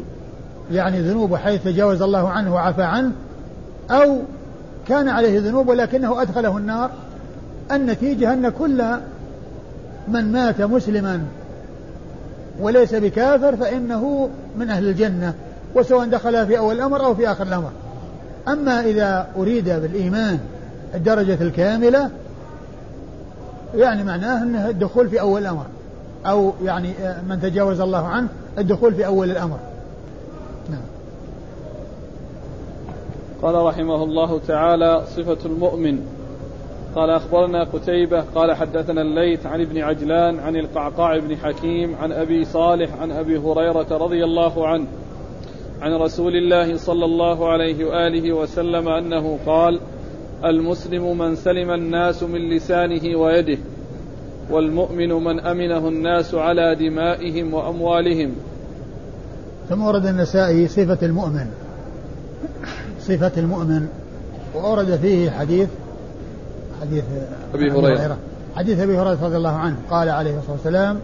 يعني 0.72 1.02
ذنوب 1.02 1.36
حيث 1.36 1.64
تجاوز 1.64 2.02
الله 2.02 2.30
عنه 2.30 2.54
وعفى 2.54 2.84
عنه 2.84 3.12
أو 3.92 4.20
كان 4.88 5.10
عليه 5.10 5.40
ذنوب 5.40 5.68
ولكنه 5.68 6.22
أدخله 6.22 6.58
النار 6.58 6.90
النتيجة 7.72 8.34
أن 8.34 8.50
كل 8.50 8.84
من 10.08 10.32
مات 10.32 10.62
مسلما 10.62 11.22
وليس 12.60 12.96
بكافر 12.96 13.56
فإنه 13.56 14.30
من 14.58 14.70
أهل 14.70 14.90
الجنة 14.90 15.34
وسواء 15.76 16.08
دخل 16.08 16.48
في 16.48 16.58
أول 16.58 16.76
الأمر 16.76 17.06
أو 17.06 17.16
في 17.16 17.32
آخر 17.32 17.44
الأمر. 17.44 17.72
أما 18.48 18.82
إذا 18.82 19.28
أريد 19.38 19.70
بالإيمان 19.70 20.40
الدرجة 20.96 21.38
الكاملة 21.42 22.10
يعني 23.76 24.04
معناه 24.04 24.44
إنه 24.44 24.70
الدخول 24.70 25.10
في 25.10 25.20
أول 25.22 25.42
الأمر. 25.42 25.66
أو 26.26 26.54
يعني 26.64 26.92
آه، 26.92 27.22
من 27.22 27.42
تجاوز 27.42 27.80
الله 27.82 28.08
عنه 28.08 28.28
الدخول 28.58 28.94
في 28.94 29.06
أول 29.06 29.32
الأمر. 29.32 29.60
نعم. 30.70 30.82
قال 33.42 33.56
رحمه 33.56 34.04
الله 34.04 34.40
تعالى 34.40 35.04
صفة 35.16 35.38
المؤمن. 35.46 36.00
قال 36.96 37.10
أخبرنا 37.10 37.64
قتيبة 37.64 38.22
قال 38.36 38.54
حدثنا 38.54 39.02
الليث 39.02 39.46
عن 39.46 39.62
ابن 39.62 39.78
عجلان 39.82 40.40
عن 40.40 40.56
القعقاع 40.56 41.20
بن 41.20 41.38
حكيم 41.38 41.96
عن 41.96 42.12
أبي 42.12 42.46
صالح 42.46 43.02
عن 43.02 43.12
أبي 43.12 43.38
هريرة 43.38 43.98
رضي 43.98 44.24
الله 44.24 44.68
عنه 44.68 44.86
عن 45.82 45.94
رسول 45.94 46.36
الله 46.36 46.78
صلى 46.78 47.06
الله 47.06 47.52
عليه 47.52 47.86
وآله 47.86 48.34
وسلم 48.34 48.88
أنه 48.88 49.40
قال 49.46 49.80
المسلم 50.46 51.18
من 51.18 51.36
سلم 51.36 51.72
الناس 51.72 52.24
من 52.24 52.50
لسانه 52.50 53.18
ويده 53.18 53.58
والمؤمن 54.50 55.10
من 55.10 55.40
أمنه 55.40 55.88
الناس 55.88 56.36
على 56.36 56.76
دمائهم 56.76 57.54
وأموالهم. 57.54 58.32
ثم 59.70 59.82
ورد 59.82 60.06
النسائي 60.06 60.68
صفة 60.68 61.06
المؤمن. 61.06 61.48
صفة 63.02 63.32
المؤمن. 63.38 63.88
وأورد 64.56 64.96
فيه 64.96 65.30
حديث 65.30 65.70
حديث 66.82 67.04
أبي 67.54 67.72
هريرة. 67.72 68.18
حديث 68.56 68.80
أبي 68.80 68.98
هريرة 68.98 69.26
رضي 69.26 69.38
الله 69.38 69.56
عنه. 69.56 69.76
قال 69.90 70.10
عليه 70.10 70.38
الصلاة 70.38 70.52
والسلام 70.52 71.00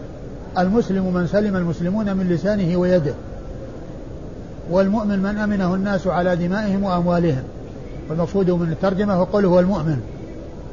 المسلم 0.58 1.14
من 1.14 1.26
سلم 1.26 1.56
المسلمون 1.56 2.16
من 2.16 2.28
لسانه 2.28 2.76
ويده 2.76 3.14
والمؤمن 4.70 5.18
من 5.18 5.36
أمنه 5.36 5.74
الناس 5.74 6.06
على 6.06 6.36
دمائهم 6.36 6.84
وأموالهم. 6.84 7.42
والمقصود 8.10 8.50
من 8.50 8.72
الترجمة 8.72 9.14
هو 9.14 9.38
هو 9.38 9.60
المؤمن. 9.60 10.00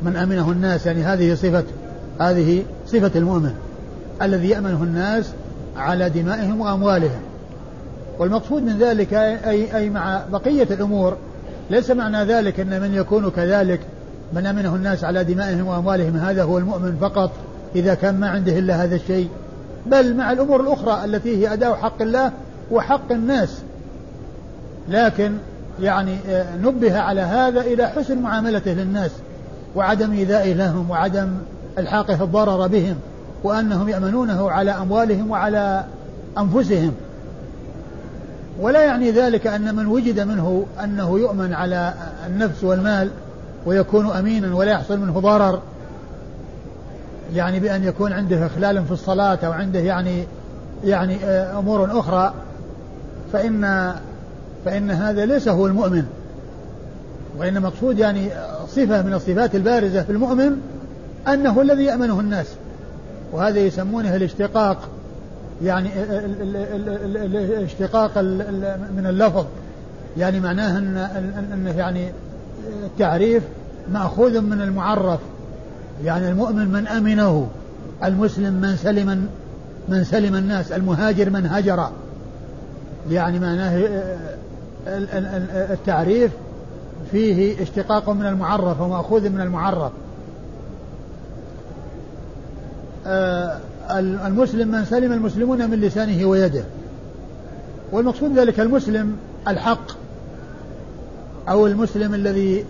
من 0.01 0.15
أمنه 0.15 0.51
الناس 0.51 0.85
يعني 0.85 1.03
هذه 1.03 1.35
صفة 1.35 1.63
هذه 2.19 2.63
صفة 2.87 3.11
المؤمن. 3.15 3.53
الذي 4.21 4.49
يأمنه 4.49 4.83
الناس 4.83 5.31
على 5.77 6.09
دمائهم 6.09 6.61
وأموالهم. 6.61 7.21
والمقصود 8.19 8.63
من 8.63 8.77
ذلك 8.77 9.13
أي, 9.13 9.77
أي 9.77 9.89
مع 9.89 10.21
بقية 10.31 10.67
الأمور 10.71 11.17
ليس 11.69 11.91
معنى 11.91 12.23
ذلك 12.23 12.59
أن 12.59 12.81
من 12.81 12.93
يكون 12.93 13.29
كذلك 13.29 13.79
من 14.33 14.45
أمنه 14.45 14.75
الناس 14.75 15.03
على 15.03 15.23
دمائهم 15.23 15.67
وأموالهم 15.67 16.17
هذا 16.17 16.43
هو 16.43 16.57
المؤمن 16.57 16.97
فقط 17.01 17.31
إذا 17.75 17.93
كان 17.93 18.19
ما 18.19 18.29
عنده 18.29 18.59
إلا 18.59 18.83
هذا 18.83 18.95
الشيء. 18.95 19.29
بل 19.85 20.15
مع 20.15 20.31
الأمور 20.31 20.61
الأخرى 20.61 21.05
التي 21.05 21.37
هي 21.37 21.53
أداء 21.53 21.75
حق 21.75 22.01
الله 22.01 22.31
وحق 22.71 23.11
الناس. 23.11 23.61
لكن 24.89 25.31
يعني 25.81 26.17
آه، 26.29 26.57
نبه 26.57 26.99
على 26.99 27.21
هذا 27.21 27.61
إلى 27.61 27.87
حسن 27.87 28.21
معاملته 28.21 28.71
للناس 28.71 29.11
وعدم 29.75 30.11
إيذائه 30.11 30.53
لهم 30.53 30.89
وعدم 30.89 31.29
إلحاقه 31.77 32.23
الضرر 32.23 32.67
بهم 32.67 32.95
وأنهم 33.43 33.89
يأمنونه 33.89 34.51
على 34.51 34.71
أموالهم 34.71 35.31
وعلى 35.31 35.85
أنفسهم. 36.37 36.93
ولا 38.59 38.83
يعني 38.83 39.11
ذلك 39.11 39.47
أن 39.47 39.75
من 39.75 39.87
وجد 39.87 40.19
منه 40.19 40.65
أنه 40.83 41.19
يؤمن 41.19 41.53
على 41.53 41.93
النفس 42.27 42.63
والمال 42.63 43.09
ويكون 43.65 44.11
أمينا 44.11 44.55
ولا 44.55 44.71
يحصل 44.71 44.99
منه 44.99 45.19
ضرر 45.19 45.61
يعني 47.33 47.59
بأن 47.59 47.83
يكون 47.83 48.13
عنده 48.13 48.45
إخلال 48.45 48.85
في 48.85 48.91
الصلاة 48.91 49.39
أو 49.45 49.51
عنده 49.51 49.79
يعني 49.79 50.23
يعني 50.83 51.17
آه، 51.25 51.59
أمور 51.59 51.99
أخرى 51.99 52.33
فإن 53.33 53.93
فإن 54.65 54.91
هذا 54.91 55.25
ليس 55.25 55.47
هو 55.47 55.67
المؤمن. 55.67 56.03
وإن 57.37 57.61
مقصود 57.61 57.99
يعني 57.99 58.29
صفة 58.67 59.01
من 59.01 59.13
الصفات 59.13 59.55
البارزة 59.55 60.03
في 60.03 60.11
المؤمن 60.11 60.61
أنه 61.27 61.61
الذي 61.61 61.83
يأمنه 61.83 62.19
الناس. 62.19 62.47
وهذا 63.31 63.59
يسمونه 63.59 64.15
الاشتقاق. 64.15 64.89
يعني 65.63 65.89
الاشتقاق 67.57 68.17
من 68.97 69.05
اللفظ. 69.09 69.45
يعني 70.17 70.39
معناه 70.39 70.77
أن 70.77 71.73
يعني 71.77 72.11
التعريف 72.83 73.43
مأخوذ 73.93 74.41
من 74.41 74.61
المعرف. 74.61 75.19
يعني 76.03 76.29
المؤمن 76.29 76.67
من 76.67 76.87
أمنه 76.87 77.47
المسلم 78.03 78.53
من 78.53 78.75
سلم 78.75 79.27
من 79.89 80.03
سلم 80.03 80.35
الناس 80.35 80.71
المهاجر 80.71 81.29
من 81.29 81.45
هجر. 81.45 81.89
يعني 83.11 83.39
معناه 83.39 83.83
التعريف 85.71 86.31
فيه 87.11 87.63
اشتقاق 87.63 88.09
من 88.09 88.25
المعرف 88.25 88.81
ومأخوذ 88.81 89.29
من 89.29 89.41
المعرف. 89.41 89.91
آه، 93.07 93.57
المسلم 93.99 94.67
من 94.67 94.85
سلم 94.85 95.11
المسلمون 95.13 95.69
من 95.69 95.81
لسانه 95.81 96.25
ويده. 96.25 96.63
والمقصود 97.91 98.39
ذلك 98.39 98.59
المسلم 98.59 99.15
الحق 99.47 99.91
أو 101.49 101.67
المسلم 101.67 102.13
الذي 102.13 102.65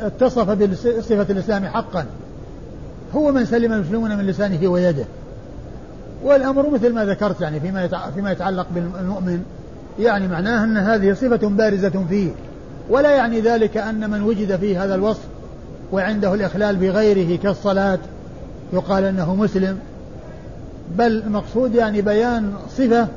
اتصف 0.00 0.50
بصفة 0.50 1.26
الإسلام 1.30 1.66
حقا. 1.66 2.06
هو 3.14 3.32
من 3.32 3.44
سلم 3.44 3.72
المسلمون 3.72 4.18
من 4.18 4.26
لسانه 4.26 4.68
ويده. 4.68 5.04
والأمر 6.24 6.70
مثل 6.70 6.92
ما 6.92 7.04
ذكرت 7.04 7.40
يعني 7.40 7.60
فيما 7.60 8.10
فيما 8.14 8.32
يتعلق 8.32 8.66
بالمؤمن 8.74 9.42
يعني 9.98 10.28
معناه 10.28 10.64
أن 10.64 10.76
هذه 10.76 11.12
صفة 11.12 11.48
بارزة 11.48 12.04
فيه 12.08 12.30
ولا 12.90 13.10
يعني 13.10 13.40
ذلك 13.40 13.76
أن 13.76 14.10
من 14.10 14.22
وجد 14.22 14.56
فيه 14.56 14.84
هذا 14.84 14.94
الوصف 14.94 15.22
وعنده 15.92 16.34
الإخلال 16.34 16.76
بغيره 16.76 17.36
كالصلاة 17.36 17.98
يقال 18.72 19.04
أنه 19.04 19.34
مسلم 19.34 19.78
بل 20.98 21.22
المقصود 21.26 21.74
يعني 21.74 22.02
بيان 22.02 22.52
صفة 22.70 23.08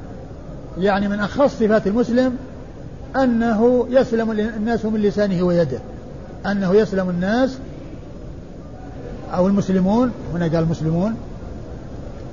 يعني 0.78 1.08
من 1.08 1.20
أخص 1.20 1.60
صفات 1.60 1.88
المسلم 1.88 2.38
أنه 3.16 3.88
يسلم 3.90 4.32
الناس 4.32 4.86
من 4.86 5.02
لسانه 5.02 5.44
ويده 5.44 5.80
أنه 6.46 6.76
يسلم 6.76 7.10
الناس 7.10 7.58
أو 9.34 9.48
المسلمون 9.48 10.12
هنا 10.34 10.46
قال 10.46 10.56
المسلمون 10.56 11.16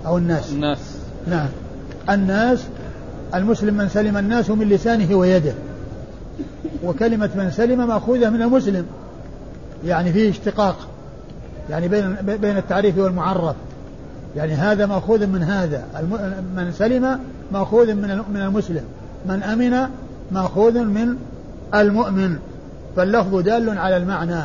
أو 0.07 0.18
الناس. 0.18 0.53
الناس. 0.53 0.78
نعم. 1.28 1.49
الناس 2.11 2.64
المسلم 3.35 3.74
من 3.74 3.89
سلم 3.89 4.16
الناس 4.16 4.51
من 4.51 4.68
لسانه 4.68 5.14
ويده. 5.14 5.53
وكلمة 6.85 7.30
من 7.35 7.51
سلم 7.51 7.89
مأخوذة 7.89 8.30
من 8.30 8.43
المسلم. 8.43 8.87
يعني 9.87 10.12
فيه 10.12 10.30
اشتقاق. 10.30 10.89
يعني 11.70 11.89
بين 11.89 12.16
بين 12.22 12.57
التعريف 12.57 12.99
والمعرف. 12.99 13.57
يعني 14.37 14.53
هذا 14.53 14.87
مأخوذ 14.87 15.26
من 15.26 15.43
هذا. 15.43 15.85
من 16.57 16.72
سلم 16.72 17.18
مأخوذ 17.53 17.95
من 17.95 18.22
من 18.35 18.41
المسلم. 18.41 18.85
من 19.26 19.43
أمن 19.43 19.89
مأخوذ 20.32 20.85
من 20.85 21.16
المؤمن. 21.74 22.37
فاللفظ 22.97 23.37
دال 23.41 23.78
على 23.78 23.97
المعنى. 23.97 24.43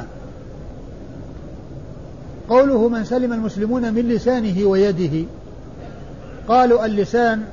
قوله 2.49 2.89
من 2.89 3.03
سلم 3.03 3.33
المسلمون 3.33 3.93
من 3.93 4.01
لسانه 4.01 4.65
ويده. 4.65 5.25
قالوا 6.47 6.85
اللسان 6.85 7.43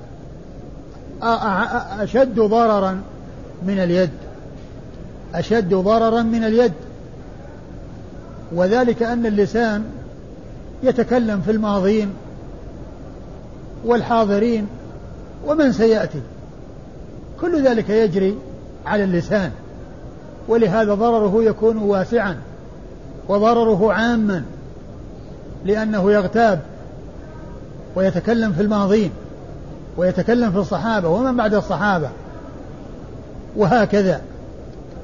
أشد 1.22 2.40
ضررا 2.40 3.00
من 3.66 3.78
اليد. 3.78 4.10
أشد 5.34 5.74
ضررا 5.74 6.22
من 6.22 6.44
اليد. 6.44 6.72
وذلك 8.52 9.02
أن 9.02 9.26
اللسان 9.26 9.84
يتكلم 10.82 11.40
في 11.40 11.50
الماضين 11.50 12.10
والحاضرين 13.84 14.66
ومن 15.46 15.72
سيأتي. 15.72 16.20
كل 17.40 17.66
ذلك 17.68 17.90
يجري 17.90 18.38
على 18.86 19.04
اللسان. 19.04 19.50
ولهذا 20.48 20.94
ضرره 20.94 21.44
يكون 21.44 21.76
واسعا 21.76 22.36
وضرره 23.28 23.92
عاما 23.92 24.44
لأنه 25.64 26.12
يغتاب 26.12 26.60
ويتكلم 27.94 28.52
في 28.52 28.62
الماضين. 28.62 29.10
ويتكلم 29.96 30.52
في 30.52 30.58
الصحابة 30.58 31.08
ومن 31.08 31.36
بعد 31.36 31.54
الصحابة 31.54 32.08
وهكذا. 33.56 34.20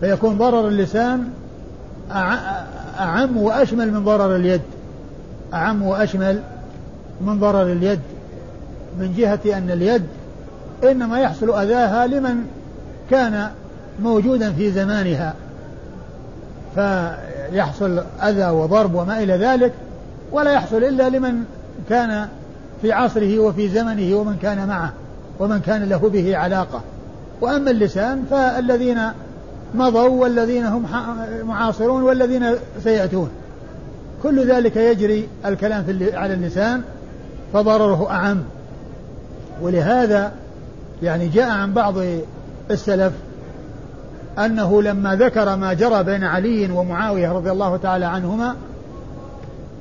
فيكون 0.00 0.38
ضرر 0.38 0.68
اللسان 0.68 1.28
أعم 3.00 3.36
وأشمل 3.36 3.92
من 3.92 4.04
ضرر 4.04 4.36
اليد. 4.36 4.60
أعم 5.54 5.82
وأشمل 5.82 6.40
من 7.20 7.40
ضرر 7.40 7.62
اليد. 7.62 8.00
من 8.98 9.14
جهة 9.16 9.58
أن 9.58 9.70
اليد 9.70 10.02
إنما 10.84 11.20
يحصل 11.20 11.60
أذاها 11.60 12.06
لمن 12.06 12.36
كان 13.10 13.50
موجودا 14.02 14.52
في 14.52 14.70
زمانها. 14.70 15.34
فيحصل 16.74 18.02
أذى 18.22 18.46
وضرب 18.46 18.94
وما 18.94 19.22
إلى 19.22 19.36
ذلك 19.36 19.72
ولا 20.32 20.52
يحصل 20.52 20.76
إلا 20.76 21.08
لمن 21.08 21.44
كان 21.88 22.28
في 22.82 22.92
عصره 22.92 23.38
وفي 23.38 23.68
زمنه 23.68 24.16
ومن 24.16 24.36
كان 24.42 24.68
معه 24.68 24.92
ومن 25.38 25.60
كان 25.60 25.82
له 25.88 26.10
به 26.12 26.36
علاقة. 26.36 26.80
وأما 27.40 27.70
اللسان 27.70 28.24
فالذين 28.30 28.98
مضوا 29.74 30.22
والذين 30.22 30.64
هم 30.64 30.86
معاصرون 31.44 32.02
والذين 32.02 32.46
سيأتون. 32.84 33.30
كل 34.22 34.46
ذلك 34.46 34.76
يجري 34.76 35.28
الكلام 35.46 35.84
في 35.84 36.16
على 36.16 36.34
اللسان 36.34 36.82
فضرره 37.52 38.10
أعم. 38.10 38.42
ولهذا 39.62 40.32
يعني 41.02 41.28
جاء 41.28 41.50
عن 41.50 41.72
بعض 41.72 41.94
السلف 42.70 43.12
أنه 44.38 44.82
لما 44.82 45.16
ذكر 45.16 45.56
ما 45.56 45.72
جرى 45.72 46.02
بين 46.04 46.24
علي 46.24 46.72
ومعاوية 46.72 47.32
رضي 47.32 47.50
الله 47.50 47.76
تعالى 47.76 48.04
عنهما 48.04 48.56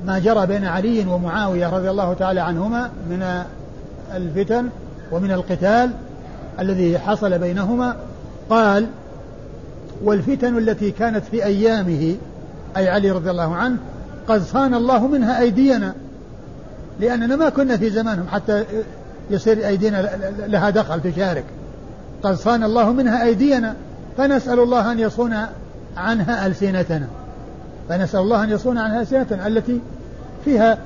ما 0.06 0.20
جرى 0.20 0.48
بين 0.48 0.66
علي 0.66 1.06
ومعاوية 1.06 1.70
رضي 1.70 1.90
الله 1.90 2.14
تعالى 2.14 2.40
عنهما 2.40 2.90
من 3.10 3.44
الفتن 4.16 4.70
ومن 5.12 5.32
القتال 5.32 5.92
الذي 6.60 7.00
حصل 7.00 7.40
بينهما. 7.40 7.96
قال 8.50 8.88
والفتن 10.04 10.58
التي 10.58 10.92
كانت 10.92 11.24
في 11.32 11.46
أيامه 11.46 12.16
أي 12.78 12.90
علي 12.90 13.12
رضي 13.12 13.32
الله 13.32 13.56
عنه 13.56 13.78
قد 14.28 14.42
صان 14.42 14.74
الله 14.74 15.08
منها 15.08 15.40
أيدينا 15.40 15.94
لأننا 17.00 17.36
ما 17.36 17.50
كنا 17.50 17.78
في 17.78 17.90
زمانهم 17.90 18.28
حتى 18.28 18.66
يصير 19.30 19.68
أيدينا 19.68 20.10
لها 20.48 20.70
دخل 20.70 21.02
تشارك. 21.02 21.46
قد 22.24 22.36
صان 22.36 22.64
الله 22.64 22.92
منها 22.92 23.24
أيدينا 23.24 23.76
فنسأل 24.18 24.60
الله 24.60 24.92
أن 24.92 25.00
يصون 25.00 25.36
عنها 25.98 26.48
ألسنتنا. 26.48 27.08
فنسأل 27.90 28.20
الله 28.20 28.44
أن 28.44 28.50
يصون 28.50 28.78
عنها 28.78 29.02
ألسنتنا 29.02 29.48
التي 29.48 29.80
فيها 30.46 30.78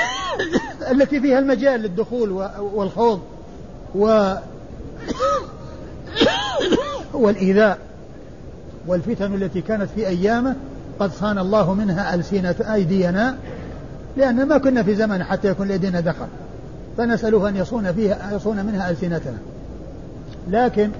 التي 0.92 1.20
فيها 1.20 1.38
المجال 1.38 1.80
للدخول 1.80 2.30
والخوض 2.60 3.20
و 3.94 4.34
والإيذاء 7.22 7.78
والفتن 8.86 9.34
التي 9.34 9.60
كانت 9.60 9.88
في 9.94 10.06
أيامه 10.06 10.56
قد 11.00 11.12
صان 11.12 11.38
الله 11.38 11.74
منها 11.74 12.14
ألسنة 12.14 12.54
أيدينا 12.72 13.36
لأن 14.16 14.48
ما 14.48 14.58
كنا 14.58 14.82
في 14.82 14.94
زمن 14.94 15.24
حتى 15.24 15.48
يكون 15.48 15.68
لدينا 15.68 16.00
دخل. 16.00 16.26
فنسأله 16.98 17.48
أن 17.48 17.56
يصون 17.56 17.92
فيها 17.92 18.36
يصون 18.36 18.66
منها 18.66 18.90
ألسنتنا. 18.90 19.38
لكن 20.50 20.90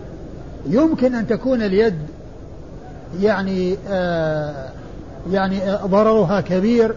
يمكن 0.67 1.15
أن 1.15 1.27
تكون 1.27 1.63
اليد 1.63 1.95
يعني 3.21 3.77
آه 3.89 4.69
يعني 5.31 5.61
ضررها 5.87 6.41
كبير 6.41 6.95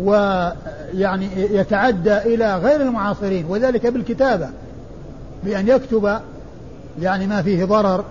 ويعني 0.00 1.28
يتعدى 1.36 2.16
إلى 2.18 2.56
غير 2.56 2.80
المعاصرين 2.80 3.46
وذلك 3.48 3.86
بالكتابة 3.86 4.48
بأن 5.44 5.68
يكتب 5.68 6.18
يعني 7.00 7.26
ما 7.26 7.42
فيه 7.42 7.64
ضرر 7.64 8.04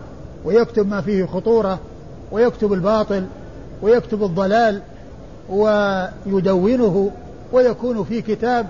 ويكتب 0.45 0.89
ما 0.89 1.01
فيه 1.01 1.25
خطورة 1.25 1.79
ويكتب 2.31 2.73
الباطل 2.73 3.25
ويكتب 3.81 4.23
الضلال 4.23 4.81
ويدونه 5.49 7.11
ويكون 7.51 8.03
في 8.03 8.21
كتاب 8.21 8.67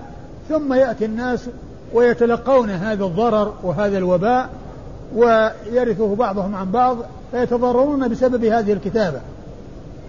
ثم 0.48 0.74
يأتي 0.74 1.04
الناس 1.04 1.48
ويتلقون 1.94 2.70
هذا 2.70 3.04
الضرر 3.04 3.54
وهذا 3.62 3.98
الوباء 3.98 4.48
ويرثه 5.16 6.14
بعضهم 6.14 6.54
عن 6.54 6.70
بعض 6.70 6.96
فيتضررون 7.30 8.08
بسبب 8.08 8.44
هذه 8.44 8.72
الكتابة. 8.72 9.20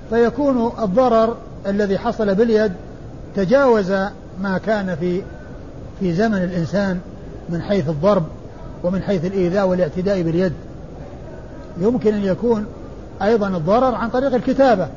فيكون 0.10 0.72
الضرر 0.80 1.38
الذي 1.68 1.98
حصل 1.98 2.36
باليد 2.36 2.72
تجاوز 3.36 3.92
ما 4.42 4.58
كان 4.66 4.96
في 4.96 5.22
في 6.00 6.14
زمن 6.14 6.38
الإنسان 6.38 7.00
من 7.50 7.62
حيث 7.62 7.90
الضرب 7.90 8.24
ومن 8.84 9.02
حيث 9.02 9.26
الإيذاء 9.26 9.68
والاعتداء 9.68 10.22
باليد. 10.22 10.54
يمكن 11.78 12.14
أن 12.14 12.24
يكون 12.24 12.66
أيضا 13.22 13.48
الضرر 13.48 13.96
عن 13.96 14.10
طريق 14.10 14.34
الكتابة 14.34 14.88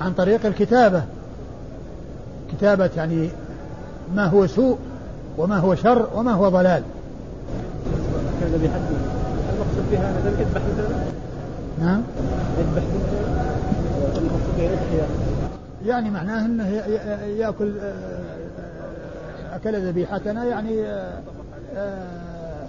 عن 0.00 0.12
طريق 0.12 0.46
الكتابة. 0.46 1.02
كتابة 2.52 2.90
يعني 2.96 3.28
ما 4.14 4.26
هو 4.26 4.46
سوء 4.46 4.78
وما 5.38 5.58
هو 5.58 5.74
شر 5.74 6.08
وما 6.14 6.32
هو 6.32 6.48
ضلال. 6.48 6.82
المقصود 9.60 9.84
مثلا؟ 9.92 10.30
يذبح 10.40 10.62
نعم 11.80 12.02
يذبح 12.58 12.82
يعني 15.86 16.10
معناه 16.10 16.46
إنه 16.46 16.68
يأكل 17.38 17.78
آه، 17.82 19.56
أكل 19.56 19.86
ذبيحتنا 19.88 20.44
يعني 20.44 20.82
آه، 21.76 22.10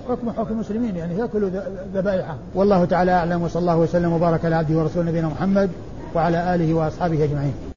حكم 0.10 0.32
حكم 0.32 0.54
المسلمين 0.54 0.96
يعني 0.96 1.18
يأكل 1.18 1.52
ذبائحه. 1.94 2.36
والله 2.56 2.86
تعالى 2.86 3.12
أعلم 3.12 3.42
وصلى 3.42 3.60
الله 3.60 3.78
وسلم 3.78 4.14
وبارك 4.14 4.46
على 4.46 4.56
عبده 4.56 4.78
ورسوله 4.78 5.10
نبينا 5.10 5.28
محمد 5.28 5.70
وعلى 6.16 6.56
آله 6.56 6.74
وأصحابه 6.74 7.24
أجمعين. 7.24 7.71